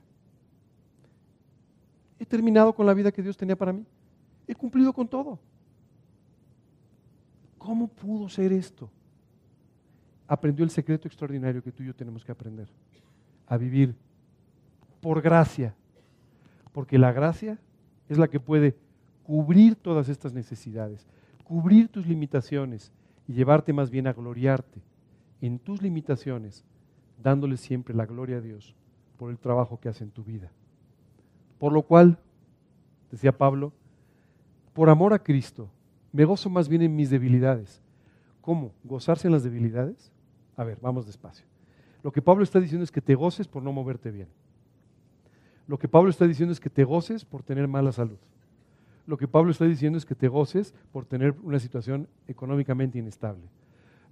[2.19, 3.85] He terminado con la vida que Dios tenía para mí.
[4.47, 5.39] He cumplido con todo.
[7.59, 8.91] ¿Cómo pudo ser esto?
[10.27, 12.69] Aprendió el secreto extraordinario que tú y yo tenemos que aprender.
[13.47, 13.95] A vivir
[15.01, 15.75] por gracia.
[16.73, 17.59] Porque la gracia
[18.09, 18.77] es la que puede
[19.23, 21.07] cubrir todas estas necesidades,
[21.45, 22.93] cubrir tus limitaciones
[23.27, 24.83] y llevarte más bien a gloriarte
[25.41, 26.65] en tus limitaciones,
[27.23, 28.75] dándole siempre la gloria a Dios
[29.17, 30.51] por el trabajo que hace en tu vida.
[31.59, 32.19] Por lo cual,
[33.11, 33.73] decía Pablo,
[34.73, 35.69] por amor a Cristo,
[36.13, 37.81] me gozo más bien en mis debilidades.
[38.41, 38.73] ¿Cómo?
[38.85, 40.13] ¿Gozarse en las debilidades?
[40.57, 41.47] A ver, vamos despacio.
[42.03, 44.29] Lo que Pablo está diciendo es que te goces por no moverte bien.
[45.67, 48.19] Lo que Pablo está diciendo es que te goces por tener mala salud.
[49.07, 53.45] Lo que Pablo está diciendo es que te goces por tener una situación económicamente inestable.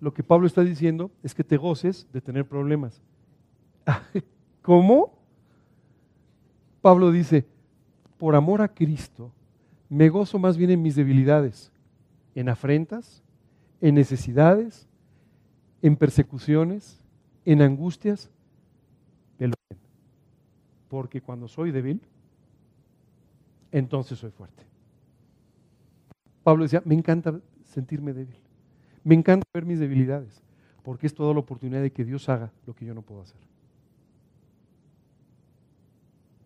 [0.01, 3.03] Lo que Pablo está diciendo es que te goces de tener problemas.
[4.63, 5.13] ¿Cómo?
[6.81, 7.47] Pablo dice,
[8.19, 9.33] por amor a Cristo,
[9.89, 11.71] me gozo más bien en mis debilidades,
[12.35, 13.23] en afrentas,
[13.81, 14.89] en necesidades,
[15.83, 17.03] en persecuciones,
[17.45, 18.31] en angustias,
[20.93, 22.03] porque cuando soy débil,
[23.71, 24.63] entonces soy fuerte.
[26.43, 28.37] Pablo decía, me encanta sentirme débil.
[29.03, 30.43] Me encanta ver mis debilidades,
[30.83, 33.41] porque es toda la oportunidad de que Dios haga lo que yo no puedo hacer.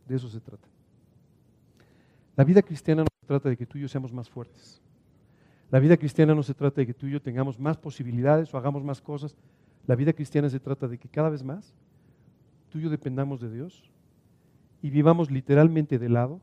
[0.06, 0.68] De eso se trata.
[2.36, 4.80] La vida cristiana no se trata de que tú y yo seamos más fuertes.
[5.70, 8.58] La vida cristiana no se trata de que tú y yo tengamos más posibilidades o
[8.58, 9.34] hagamos más cosas.
[9.86, 11.74] La vida cristiana se trata de que cada vez más
[12.68, 13.90] tú y yo dependamos de Dios
[14.82, 16.40] y vivamos literalmente de lado,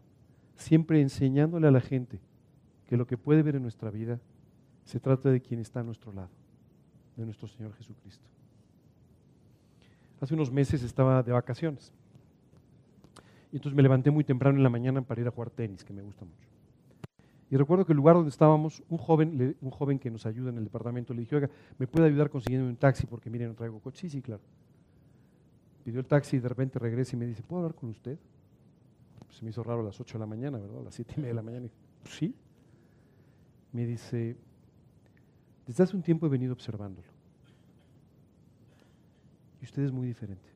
[0.55, 2.19] siempre enseñándole a la gente
[2.87, 4.19] que lo que puede ver en nuestra vida
[4.83, 6.29] se trata de quien está a nuestro lado,
[7.15, 8.25] de nuestro Señor Jesucristo.
[10.19, 11.93] Hace unos meses estaba de vacaciones.
[13.53, 15.93] Y entonces me levanté muy temprano en la mañana para ir a jugar tenis, que
[15.93, 16.47] me gusta mucho.
[17.51, 20.57] Y recuerdo que el lugar donde estábamos, un joven, un joven que nos ayuda en
[20.57, 23.05] el departamento, le dije, oiga, ¿me puede ayudar consiguiendo un taxi?
[23.05, 24.01] Porque miren, no traigo coche.
[24.01, 24.41] Sí, sí, claro.
[25.85, 28.17] Pidió el taxi y de repente regresa y me dice, ¿puedo hablar con usted?
[29.19, 30.79] Pues se me hizo raro a las 8 de la mañana, ¿verdad?
[30.79, 31.67] A las 7 y media de la mañana.
[31.67, 32.33] Y pues sí.
[33.71, 34.35] Me dice,
[35.67, 37.07] desde hace un tiempo he venido observándolo.
[39.61, 40.52] Y usted es muy diferente.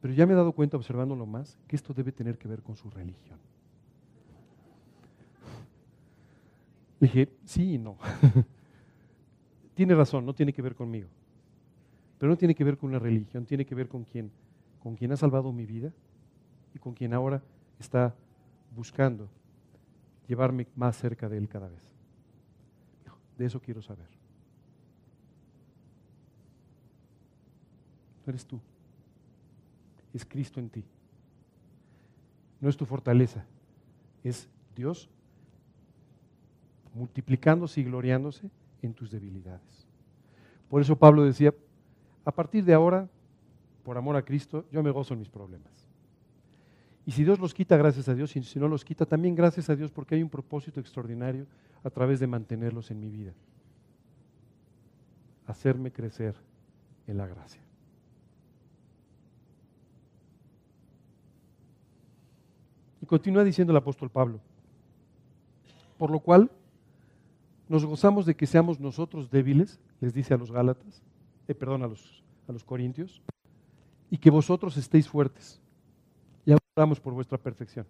[0.00, 2.74] Pero ya me he dado cuenta, observándolo más, que esto debe tener que ver con
[2.74, 3.38] su religión.
[7.00, 7.96] Le dije, sí y no.
[9.74, 11.08] tiene razón, no tiene que ver conmigo.
[12.18, 14.30] Pero no tiene que ver con la religión, tiene que ver con quien,
[14.82, 15.92] con quien ha salvado mi vida
[16.74, 17.42] y con quien ahora
[17.78, 18.14] está
[18.74, 19.28] buscando
[20.28, 21.82] llevarme más cerca de Él cada vez.
[23.36, 24.08] De eso quiero saber.
[28.26, 28.60] Eres tú
[30.12, 30.84] es Cristo en ti.
[32.60, 33.44] No es tu fortaleza,
[34.22, 35.08] es Dios
[36.94, 38.50] multiplicándose y gloriándose
[38.82, 39.86] en tus debilidades.
[40.68, 41.54] Por eso Pablo decía,
[42.24, 43.08] a partir de ahora,
[43.82, 45.72] por amor a Cristo, yo me gozo en mis problemas.
[47.06, 49.70] Y si Dios los quita, gracias a Dios, y si no los quita, también gracias
[49.70, 51.46] a Dios porque hay un propósito extraordinario
[51.82, 53.32] a través de mantenerlos en mi vida.
[55.46, 56.34] Hacerme crecer
[57.06, 57.62] en la gracia.
[63.10, 64.38] Continúa diciendo el apóstol Pablo,
[65.98, 66.48] por lo cual
[67.68, 71.02] nos gozamos de que seamos nosotros débiles, les dice a los Gálatas,
[71.48, 73.20] eh, perdón, a los, a los Corintios,
[74.10, 75.60] y que vosotros estéis fuertes.
[76.46, 77.84] Y oramos por vuestra perfección.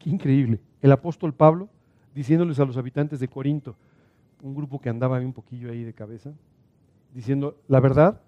[0.00, 0.58] Qué increíble.
[0.82, 1.68] El apóstol Pablo
[2.12, 3.76] diciéndoles a los habitantes de Corinto,
[4.42, 6.32] un grupo que andaba un poquillo ahí de cabeza,
[7.14, 8.20] diciendo, la verdad,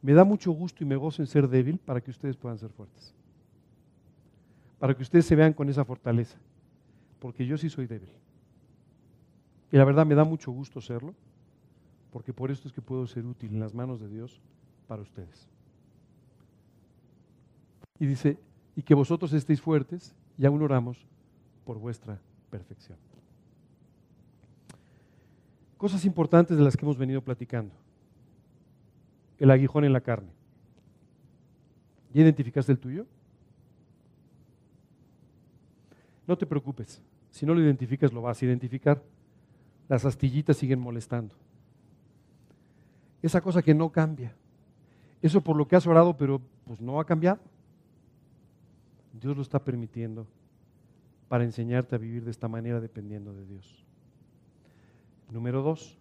[0.00, 2.70] me da mucho gusto y me gozo en ser débil para que ustedes puedan ser
[2.70, 3.16] fuertes
[4.78, 6.38] para que ustedes se vean con esa fortaleza,
[7.18, 8.10] porque yo sí soy débil.
[9.72, 11.14] Y la verdad me da mucho gusto serlo,
[12.12, 14.40] porque por esto es que puedo ser útil en las manos de Dios
[14.86, 15.48] para ustedes.
[17.98, 18.38] Y dice,
[18.74, 21.06] y que vosotros estéis fuertes y aún oramos
[21.64, 22.18] por vuestra
[22.50, 22.98] perfección.
[25.78, 27.74] Cosas importantes de las que hemos venido platicando.
[29.38, 30.30] El aguijón en la carne.
[32.14, 33.06] ¿Ya identificaste el tuyo?
[36.26, 37.00] No te preocupes,
[37.30, 39.02] si no lo identificas lo vas a identificar.
[39.88, 41.34] Las astillitas siguen molestando.
[43.22, 44.34] Esa cosa que no cambia.
[45.22, 47.38] Eso por lo que has orado, pero pues no ha cambiado.
[49.20, 50.26] Dios lo está permitiendo
[51.28, 53.84] para enseñarte a vivir de esta manera dependiendo de Dios.
[55.30, 55.98] Número dos,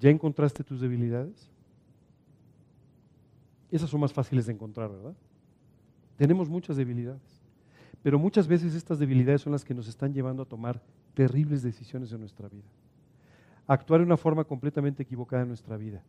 [0.00, 1.50] ¿ya encontraste tus debilidades?
[3.70, 5.14] Esas son más fáciles de encontrar, ¿verdad?
[6.16, 7.35] Tenemos muchas debilidades.
[8.06, 10.80] Pero muchas veces estas debilidades son las que nos están llevando a tomar
[11.12, 12.68] terribles decisiones en nuestra vida.
[13.66, 16.04] A actuar de una forma completamente equivocada en nuestra vida.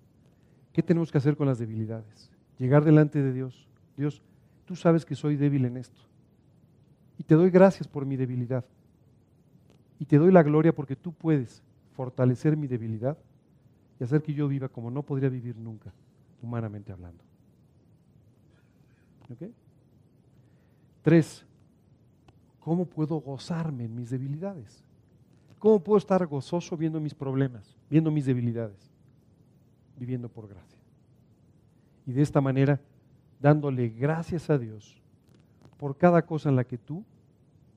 [0.73, 2.29] ¿Qué tenemos que hacer con las debilidades?
[2.59, 3.67] Llegar delante de Dios.
[3.97, 4.21] Dios,
[4.65, 5.99] tú sabes que soy débil en esto.
[7.17, 8.63] Y te doy gracias por mi debilidad.
[9.97, 11.63] Y te doy la gloria porque tú puedes
[11.95, 13.17] fortalecer mi debilidad
[13.99, 15.91] y hacer que yo viva como no podría vivir nunca,
[16.43, 17.23] humanamente hablando.
[19.31, 19.49] ¿Ok?
[21.01, 21.46] Tres,
[22.67, 24.83] ¿Cómo puedo gozarme en mis debilidades?
[25.57, 28.91] ¿Cómo puedo estar gozoso viendo mis problemas, viendo mis debilidades?
[29.97, 30.77] Viviendo por gracia.
[32.05, 32.81] Y de esta manera,
[33.39, 35.01] dándole gracias a Dios
[35.77, 37.05] por cada cosa en la que tú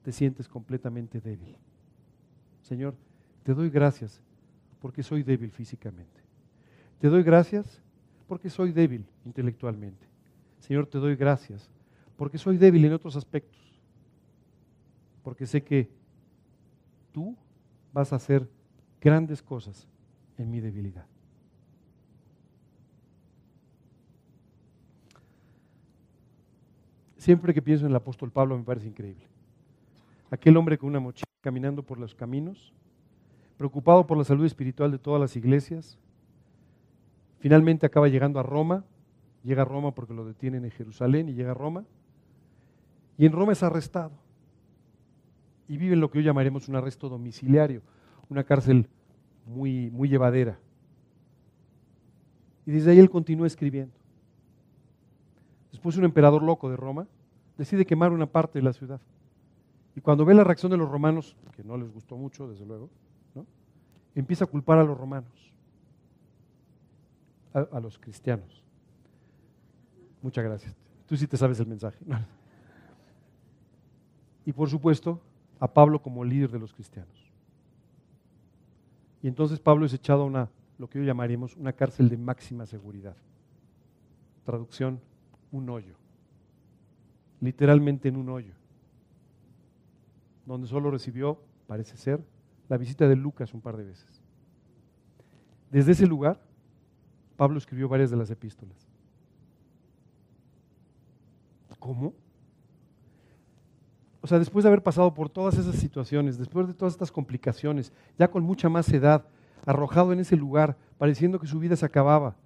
[0.03, 1.57] te sientes completamente débil.
[2.61, 2.97] Señor,
[3.45, 4.20] te doy gracias
[4.80, 6.20] porque soy débil físicamente.
[6.99, 7.80] Te doy gracias
[8.26, 10.09] porque soy débil intelectualmente.
[10.59, 11.70] Señor, te doy gracias
[12.16, 13.69] porque soy débil en otros aspectos
[15.22, 15.90] porque sé que
[17.12, 17.36] tú
[17.92, 18.48] vas a hacer
[19.00, 19.86] grandes cosas
[20.38, 21.06] en mi debilidad.
[27.16, 29.26] Siempre que pienso en el apóstol Pablo me parece increíble.
[30.30, 32.72] aquel hombre con una mochila caminando por los caminos,
[33.58, 35.98] preocupado por la salud espiritual de todas las iglesias,
[37.40, 38.84] finalmente acaba llegando a Roma,
[39.42, 41.84] llega a Roma porque lo detienen en Jerusalén y llega a Roma,
[43.18, 44.12] y en Roma es arrestado
[45.70, 47.80] y vive en lo que hoy llamaremos un arresto domiciliario,
[48.28, 48.88] una cárcel
[49.46, 50.58] muy, muy llevadera.
[52.66, 53.94] Y desde ahí él continúa escribiendo.
[55.70, 57.06] Después un emperador loco de Roma
[57.56, 59.00] decide quemar una parte de la ciudad.
[59.94, 62.90] Y cuando ve la reacción de los romanos, que no les gustó mucho, desde luego,
[64.16, 65.54] empieza a culpar a los romanos,
[67.54, 68.64] a, los cristianos.
[70.20, 70.74] Muchas gracias.
[71.06, 72.04] Tú sí te sabes el mensaje.
[74.44, 75.20] Y por supuesto,
[75.61, 77.30] a Pablo como líder de los cristianos.
[79.22, 82.64] Y entonces Pablo es echado a una, lo que hoy llamaríamos una cárcel de máxima
[82.64, 83.14] seguridad.
[84.44, 84.98] Traducción,
[85.52, 85.94] un hoyo.
[87.40, 88.54] Literalmente en un hoyo.
[90.46, 92.24] Donde solo recibió, parece ser,
[92.68, 94.22] la visita de Lucas un par de veces.
[95.70, 96.40] Desde ese lugar,
[97.36, 98.88] Pablo escribió varias de las epístolas.
[101.78, 102.14] ¿Cómo?
[104.22, 107.92] O sea, después de haber pasado por todas esas situaciones, después de todas estas complicaciones,
[108.18, 109.24] ya con mucha más edad,
[109.64, 112.36] arrojado en ese lugar, pareciendo que su vida se acababa,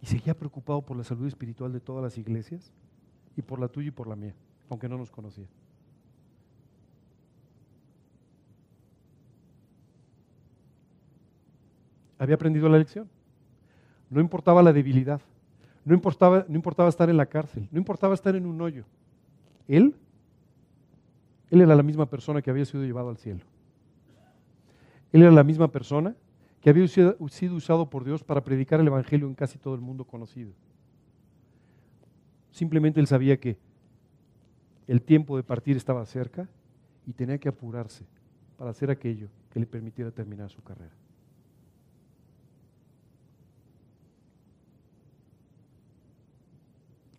[0.00, 2.72] y seguía preocupado por la salud espiritual de todas las iglesias,
[3.36, 4.34] y por la tuya y por la mía,
[4.70, 5.46] aunque no nos conocía.
[12.18, 13.08] Había aprendido la lección.
[14.08, 15.20] No importaba la debilidad,
[15.84, 18.84] no importaba, no importaba estar en la cárcel, no importaba estar en un hoyo.
[19.66, 19.96] Él
[21.50, 23.40] él era la misma persona que había sido llevado al cielo.
[25.12, 26.14] Él era la misma persona
[26.60, 27.16] que había sido
[27.54, 30.52] usado por Dios para predicar el Evangelio en casi todo el mundo conocido.
[32.50, 33.56] Simplemente él sabía que
[34.88, 36.48] el tiempo de partir estaba cerca
[37.06, 38.04] y tenía que apurarse
[38.56, 40.94] para hacer aquello que le permitiera terminar su carrera.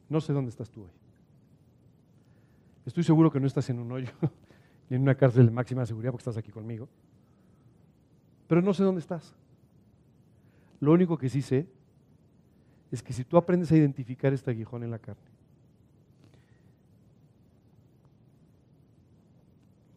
[0.10, 0.97] No sé dónde estás tú hoy.
[2.88, 4.10] Estoy seguro que no estás en un hoyo
[4.90, 6.88] ni en una cárcel de máxima seguridad porque estás aquí conmigo.
[8.48, 9.36] Pero no sé dónde estás.
[10.80, 11.68] Lo único que sí sé
[12.90, 15.30] es que si tú aprendes a identificar este aguijón en la carne,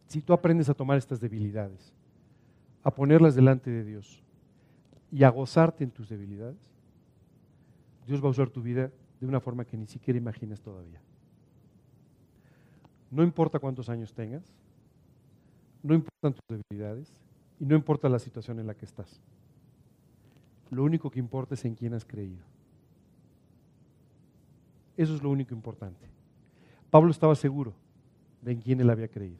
[0.07, 1.93] si tú aprendes a tomar estas debilidades,
[2.83, 4.21] a ponerlas delante de Dios
[5.13, 6.59] y a gozarte en tus debilidades,
[8.05, 10.99] Dios va a usar tu vida de una forma que ni siquiera imaginas todavía.
[13.11, 14.43] No importa cuántos años tengas,
[15.83, 17.11] no importan tus debilidades
[17.59, 19.19] y no importa la situación en la que estás.
[20.69, 22.41] Lo único que importa es en quién has creído.
[24.95, 26.07] Eso es lo único importante.
[26.89, 27.73] Pablo estaba seguro
[28.41, 29.39] de en quién él había creído.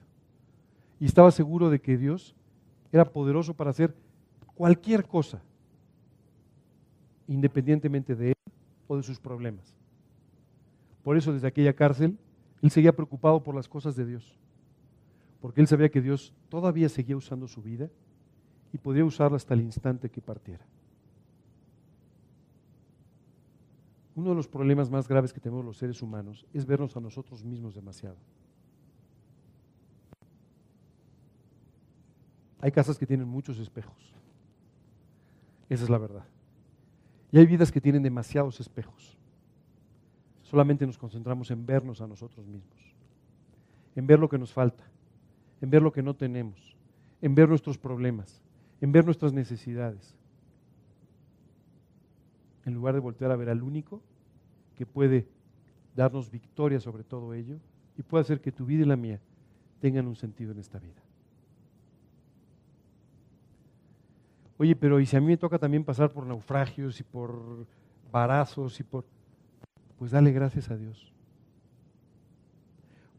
[0.99, 2.35] Y estaba seguro de que Dios
[2.91, 3.95] era poderoso para hacer
[4.55, 5.41] cualquier cosa,
[7.27, 8.53] independientemente de él
[8.87, 9.73] o de sus problemas.
[11.03, 12.17] Por eso desde aquella cárcel
[12.61, 14.37] él seguía preocupado por las cosas de Dios,
[15.39, 17.89] porque él sabía que Dios todavía seguía usando su vida
[18.71, 20.65] y podía usarla hasta el instante que partiera.
[24.15, 27.43] Uno de los problemas más graves que tenemos los seres humanos es vernos a nosotros
[27.43, 28.17] mismos demasiado.
[32.59, 34.13] Hay casas que tienen muchos espejos.
[35.67, 36.25] Esa es la verdad.
[37.31, 39.17] Y hay vidas que tienen demasiados espejos
[40.51, 42.93] solamente nos concentramos en vernos a nosotros mismos,
[43.95, 44.83] en ver lo que nos falta,
[45.61, 46.75] en ver lo que no tenemos,
[47.21, 48.41] en ver nuestros problemas,
[48.81, 50.13] en ver nuestras necesidades,
[52.65, 54.01] en lugar de voltear a ver al único
[54.75, 55.25] que puede
[55.95, 57.57] darnos victoria sobre todo ello
[57.97, 59.21] y puede hacer que tu vida y la mía
[59.79, 61.01] tengan un sentido en esta vida.
[64.57, 67.65] Oye, pero ¿y si a mí me toca también pasar por naufragios y por
[68.11, 69.05] barazos y por
[70.01, 71.13] pues dale gracias a Dios.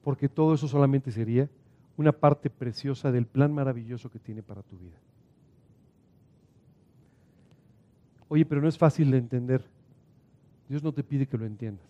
[0.02, 1.48] Porque todo eso solamente sería
[1.96, 4.98] una parte preciosa del plan maravilloso que tiene para tu vida.
[8.28, 9.64] Oye, pero no es fácil de entender.
[10.68, 11.86] Dios no te pide que lo entiendas.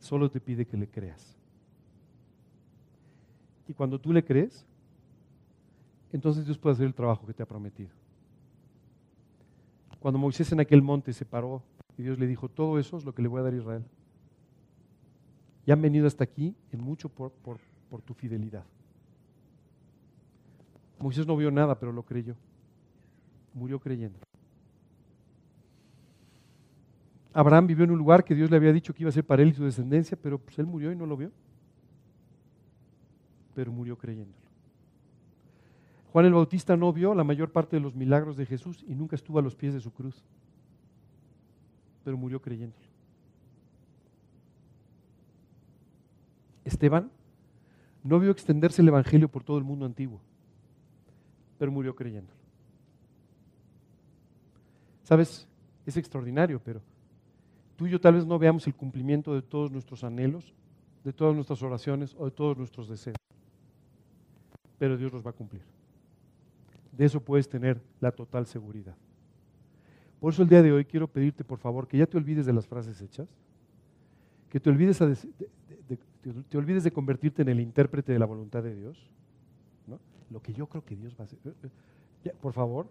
[0.00, 1.36] Solo te pide que le creas.
[3.68, 4.66] Y cuando tú le crees,
[6.12, 7.90] entonces Dios puede hacer el trabajo que te ha prometido.
[10.00, 11.62] Cuando Moisés en aquel monte se paró
[11.98, 13.84] y Dios le dijo, todo eso es lo que le voy a dar a Israel.
[15.64, 17.32] Y han venido hasta aquí en mucho por,
[18.04, 18.64] tu fidelidad.
[20.98, 22.36] Moisés no vio nada, pero lo creyó.
[23.54, 24.18] Murió creyendo.
[27.32, 29.42] Abraham vivió en un lugar que Dios le había dicho que iba a ser para
[29.42, 31.30] él y su descendencia, pero pues él murió y no lo vio.
[33.54, 34.46] pero murió creyéndolo.
[36.12, 39.16] Juan el Bautista no vio la mayor parte de los milagros de Jesús y nunca
[39.16, 40.24] estuvo a los pies de su cruz,
[42.06, 42.86] pero murió creyéndolo.
[46.64, 47.10] Esteban
[48.04, 50.20] no vio extenderse el Evangelio por todo el mundo antiguo,
[51.58, 52.38] pero murió creyéndolo.
[55.02, 55.48] ¿Sabes?
[55.84, 56.80] Es extraordinario, pero
[57.74, 60.54] tú y yo tal vez no veamos el cumplimiento de todos nuestros anhelos,
[61.02, 63.16] de todas nuestras oraciones o de todos nuestros deseos,
[64.78, 65.62] pero Dios los va a cumplir.
[66.92, 68.94] De eso puedes tener la total seguridad.
[70.20, 72.52] Por eso el día de hoy quiero pedirte, por favor, que ya te olvides de
[72.52, 73.28] las frases hechas,
[74.48, 79.10] que te olvides, de, olvides de convertirte en el intérprete de la voluntad de Dios,
[80.30, 81.38] lo que yo creo que Dios va a hacer.
[82.40, 82.88] por favor,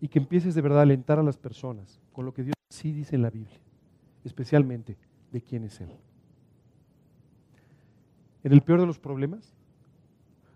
[0.00, 2.92] y que empieces de verdad a alentar a las personas con lo que Dios sí
[2.92, 3.58] dice en la Biblia,
[4.24, 4.96] especialmente
[5.32, 5.90] de quién es Él.
[8.44, 9.52] En el peor de los problemas,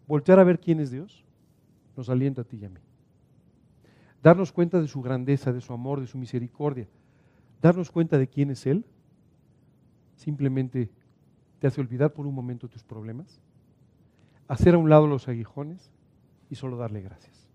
[0.07, 1.24] voltear a ver quién es Dios
[1.96, 2.80] nos alienta a ti y a mí.
[4.22, 6.86] Darnos cuenta de su grandeza, de su amor, de su misericordia.
[7.60, 8.84] Darnos cuenta de quién es Él,
[10.16, 10.90] simplemente
[11.58, 13.40] te hace olvidar por un momento tus problemas,
[14.48, 15.90] hacer a un lado los aguijones
[16.50, 17.48] y solo darle gracias.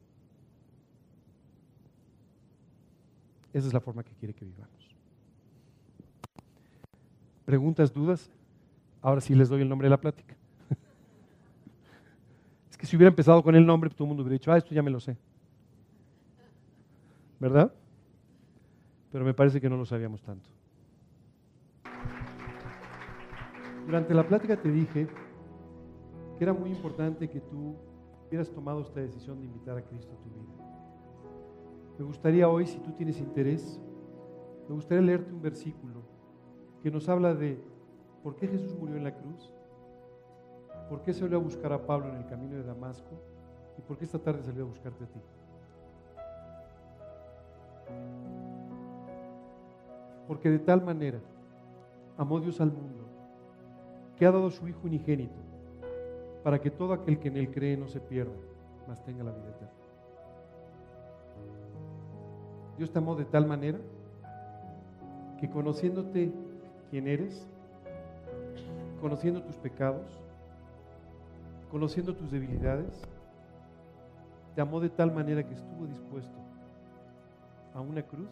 [3.54, 4.96] Esa es la forma que quiere que vivamos.
[7.46, 8.30] ¿Preguntas, dudas?
[9.02, 10.36] Ahora sí les doy el nombre de la plática.
[12.70, 14.74] es que si hubiera empezado con el nombre, todo el mundo hubiera dicho, ah, esto
[14.74, 15.16] ya me lo sé.
[17.40, 17.74] ¿Verdad?
[19.12, 20.50] Pero me parece que no lo sabíamos tanto.
[23.86, 25.08] Durante la plática te dije
[26.38, 27.76] que era muy importante que tú
[28.28, 30.66] hubieras tomado esta decisión de invitar a Cristo a tu vida.
[31.98, 33.80] Me gustaría hoy, si tú tienes interés,
[34.68, 36.02] me gustaría leerte un versículo
[36.82, 37.64] que nos habla de
[38.24, 39.54] por qué Jesús murió en la cruz,
[40.90, 43.22] por qué salió a buscar a Pablo en el camino de Damasco
[43.78, 45.20] y por qué esta tarde salió a buscarte a ti.
[50.28, 51.20] Porque de tal manera
[52.18, 53.06] amó Dios al mundo
[54.18, 55.40] que ha dado su Hijo unigénito
[56.44, 58.36] para que todo aquel que en Él cree no se pierda,
[58.88, 59.74] mas tenga la vida eterna.
[62.78, 63.80] Dios te amó de tal manera
[65.40, 66.32] que conociéndote
[66.90, 67.48] quién eres,
[69.02, 70.06] conociendo tus pecados,
[71.72, 73.02] conociendo tus debilidades,
[74.56, 76.38] te amó de tal manera que estuvo dispuesto
[77.76, 78.32] a una cruz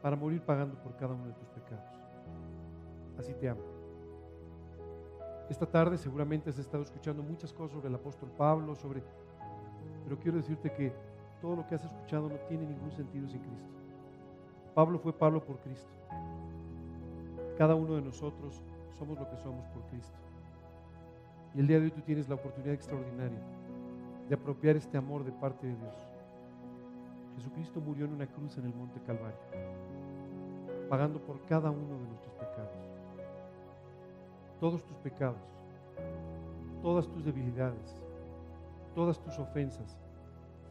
[0.00, 2.00] para morir pagando por cada uno de tus pecados.
[3.18, 3.62] Así te amo.
[5.50, 9.02] Esta tarde seguramente has estado escuchando muchas cosas sobre el apóstol Pablo, sobre
[10.04, 10.92] pero quiero decirte que
[11.40, 13.68] todo lo que has escuchado no tiene ningún sentido sin Cristo.
[14.74, 15.92] Pablo fue Pablo por Cristo.
[17.58, 18.62] Cada uno de nosotros
[18.98, 20.18] somos lo que somos por Cristo.
[21.54, 23.40] Y el día de hoy tú tienes la oportunidad extraordinaria
[24.28, 26.11] de apropiar este amor de parte de Dios.
[27.36, 29.38] Jesucristo murió en una cruz en el monte Calvario,
[30.88, 32.90] pagando por cada uno de nuestros pecados.
[34.60, 35.42] Todos tus pecados,
[36.82, 38.02] todas tus debilidades,
[38.94, 39.98] todas tus ofensas,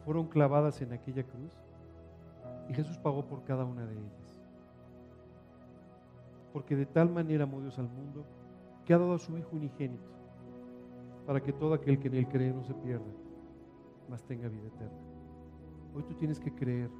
[0.04, 1.52] fueron clavadas en aquella cruz
[2.68, 4.40] y Jesús pagó por cada una de ellas.
[6.52, 8.24] Porque de tal manera amó Dios al mundo
[8.84, 10.10] que ha dado a su Hijo unigénito
[11.26, 13.12] para que todo aquel que en él cree no se pierda,
[14.08, 15.11] mas tenga vida eterna.
[15.94, 16.90] Hoy tú tienes que creer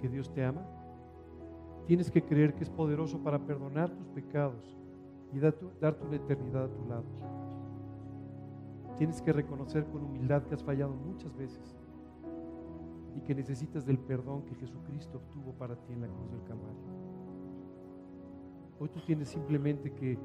[0.00, 0.62] que Dios te ama.
[1.86, 4.78] Tienes que creer que es poderoso para perdonar tus pecados
[5.32, 7.04] y darte una eternidad a tu lado.
[8.96, 11.76] Tienes que reconocer con humildad que has fallado muchas veces
[13.16, 16.94] y que necesitas del perdón que Jesucristo obtuvo para ti en la cruz del Calvario.
[18.78, 20.16] Hoy tú tienes simplemente que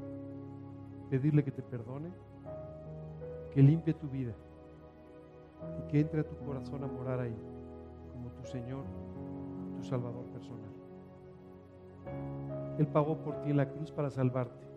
[1.10, 2.10] pedirle que te perdone,
[3.52, 4.36] que limpie tu vida
[5.80, 7.36] y que entre a tu corazón a morar ahí
[8.14, 8.84] como tu Señor,
[9.78, 10.70] tu Salvador personal.
[12.78, 14.68] Él pagó por ti en la cruz para salvarte.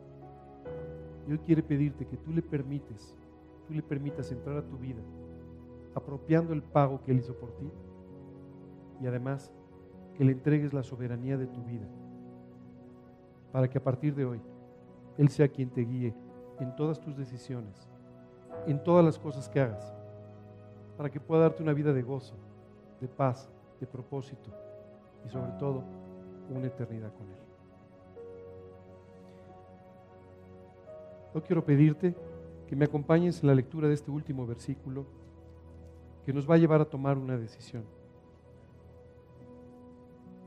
[1.28, 3.16] Y hoy quiere pedirte que tú le permites
[3.66, 5.00] tú le permitas entrar a tu vida,
[5.94, 7.70] apropiando el pago que Él hizo por ti
[9.00, 9.52] y además
[10.14, 11.86] que le entregues la soberanía de tu vida,
[13.50, 14.40] para que a partir de hoy
[15.18, 16.14] Él sea quien te guíe
[16.60, 17.88] en todas tus decisiones,
[18.66, 19.94] en todas las cosas que hagas,
[21.02, 22.36] para que pueda darte una vida de gozo,
[23.00, 23.50] de paz,
[23.80, 24.52] de propósito
[25.26, 25.82] y sobre todo
[26.48, 27.38] una eternidad con Él.
[31.34, 32.14] Hoy quiero pedirte
[32.68, 35.04] que me acompañes en la lectura de este último versículo
[36.24, 37.82] que nos va a llevar a tomar una decisión.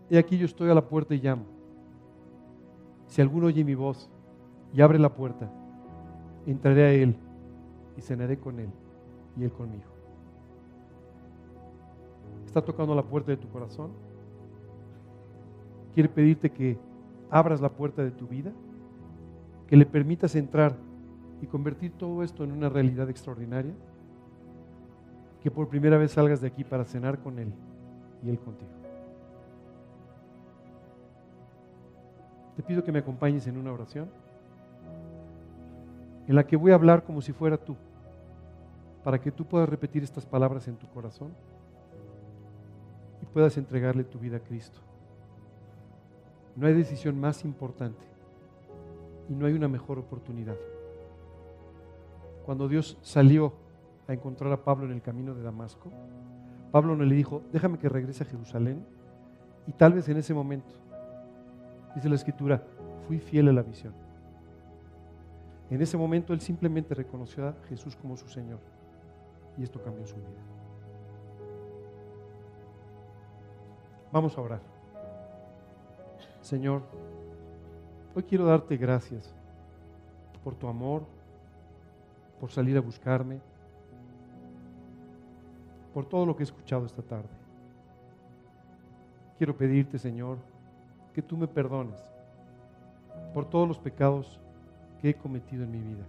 [0.10, 1.44] He aquí yo estoy a la puerta y llamo.
[3.08, 4.10] Si alguno oye mi voz
[4.74, 5.52] y abre la puerta,
[6.46, 7.18] entraré a Él
[7.98, 8.70] y cenaré con Él
[9.36, 9.95] y Él conmigo.
[12.46, 13.92] ¿Está tocando la puerta de tu corazón?
[15.94, 16.78] ¿Quiere pedirte que
[17.30, 18.52] abras la puerta de tu vida?
[19.68, 20.76] ¿Que le permitas entrar
[21.42, 23.74] y convertir todo esto en una realidad extraordinaria?
[25.42, 27.52] Que por primera vez salgas de aquí para cenar con Él
[28.24, 28.72] y Él contigo.
[32.56, 34.10] Te pido que me acompañes en una oración
[36.28, 37.76] en la que voy a hablar como si fuera tú,
[39.04, 41.32] para que tú puedas repetir estas palabras en tu corazón
[43.36, 44.80] puedas entregarle tu vida a Cristo.
[46.56, 48.00] No hay decisión más importante
[49.28, 50.56] y no hay una mejor oportunidad.
[52.46, 53.52] Cuando Dios salió
[54.08, 55.92] a encontrar a Pablo en el camino de Damasco,
[56.72, 58.86] Pablo no le dijo, déjame que regrese a Jerusalén
[59.68, 60.74] y tal vez en ese momento,
[61.94, 62.64] dice la escritura,
[63.06, 63.94] fui fiel a la visión.
[65.70, 68.60] En ese momento él simplemente reconoció a Jesús como su Señor
[69.58, 70.55] y esto cambió su vida.
[74.16, 74.62] Vamos a orar.
[76.40, 76.84] Señor,
[78.16, 79.36] hoy quiero darte gracias
[80.42, 81.04] por tu amor,
[82.40, 83.42] por salir a buscarme,
[85.94, 87.28] por todo lo que he escuchado esta tarde.
[89.38, 90.38] Quiero pedirte, Señor,
[91.14, 92.02] que tú me perdones
[93.34, 94.40] por todos los pecados
[95.02, 96.06] que he cometido en mi vida,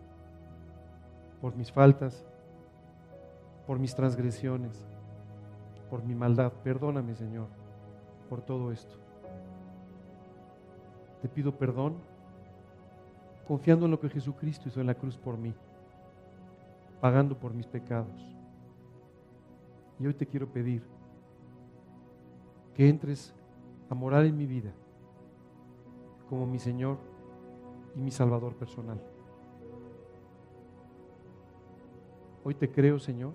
[1.40, 2.24] por mis faltas,
[3.66, 4.86] por mis transgresiones,
[5.90, 6.52] por mi maldad.
[6.62, 7.48] Perdóname, Señor,
[8.28, 8.94] por todo esto.
[11.22, 11.94] Te pido perdón
[13.46, 15.54] confiando en lo que Jesucristo hizo en la cruz por mí,
[17.00, 18.20] pagando por mis pecados.
[19.98, 20.82] Y hoy te quiero pedir
[22.74, 23.32] que entres
[23.88, 24.72] a morar en mi vida
[26.28, 26.98] como mi Señor
[27.94, 29.00] y mi Salvador personal.
[32.44, 33.32] Hoy te creo, Señor,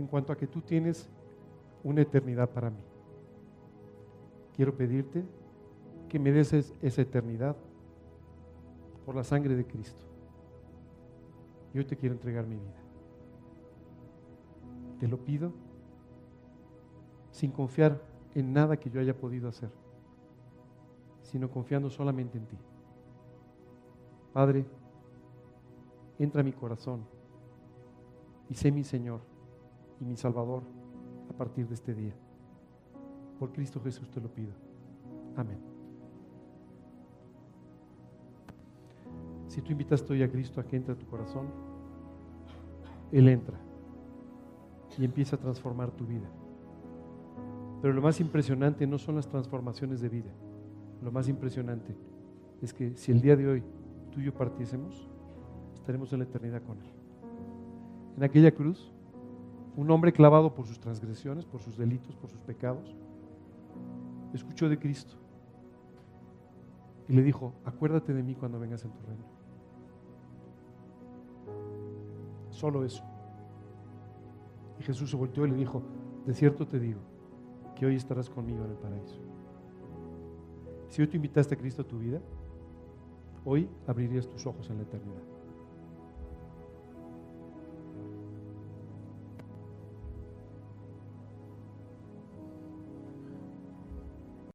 [0.00, 1.08] en cuanto a que tú tienes
[1.84, 2.82] una eternidad para mí.
[4.54, 5.24] Quiero pedirte
[6.08, 7.56] que me des esa eternidad
[9.06, 10.04] por la sangre de Cristo.
[11.72, 12.74] Y hoy te quiero entregar mi vida.
[14.98, 15.52] Te lo pido
[17.30, 18.02] sin confiar
[18.34, 19.70] en nada que yo haya podido hacer,
[21.22, 22.56] sino confiando solamente en ti.
[24.32, 24.66] Padre,
[26.18, 27.04] entra a mi corazón
[28.48, 29.29] y sé mi Señor
[30.00, 30.62] y mi Salvador
[31.28, 32.14] a partir de este día.
[33.38, 34.52] Por Cristo Jesús te lo pido.
[35.36, 35.58] Amén.
[39.48, 41.48] Si tú invitas hoy a Cristo a que entre a tu corazón,
[43.10, 43.58] Él entra
[44.98, 46.28] y empieza a transformar tu vida.
[47.82, 50.30] Pero lo más impresionante no son las transformaciones de vida.
[51.02, 51.96] Lo más impresionante
[52.60, 53.62] es que si el día de hoy
[54.12, 55.08] tú y yo partiésemos,
[55.74, 56.90] estaremos en la eternidad con Él.
[58.18, 58.92] En aquella cruz,
[59.76, 62.94] un hombre clavado por sus transgresiones, por sus delitos, por sus pecados,
[64.34, 65.16] escuchó de Cristo
[67.08, 69.24] y le dijo, acuérdate de mí cuando vengas en tu reino.
[72.50, 73.02] Solo eso.
[74.78, 75.82] Y Jesús se volteó y le dijo,
[76.24, 77.00] de cierto te digo,
[77.74, 79.18] que hoy estarás conmigo en el paraíso.
[80.88, 82.20] Si hoy te invitaste a Cristo a tu vida,
[83.44, 85.39] hoy abrirías tus ojos en la eternidad.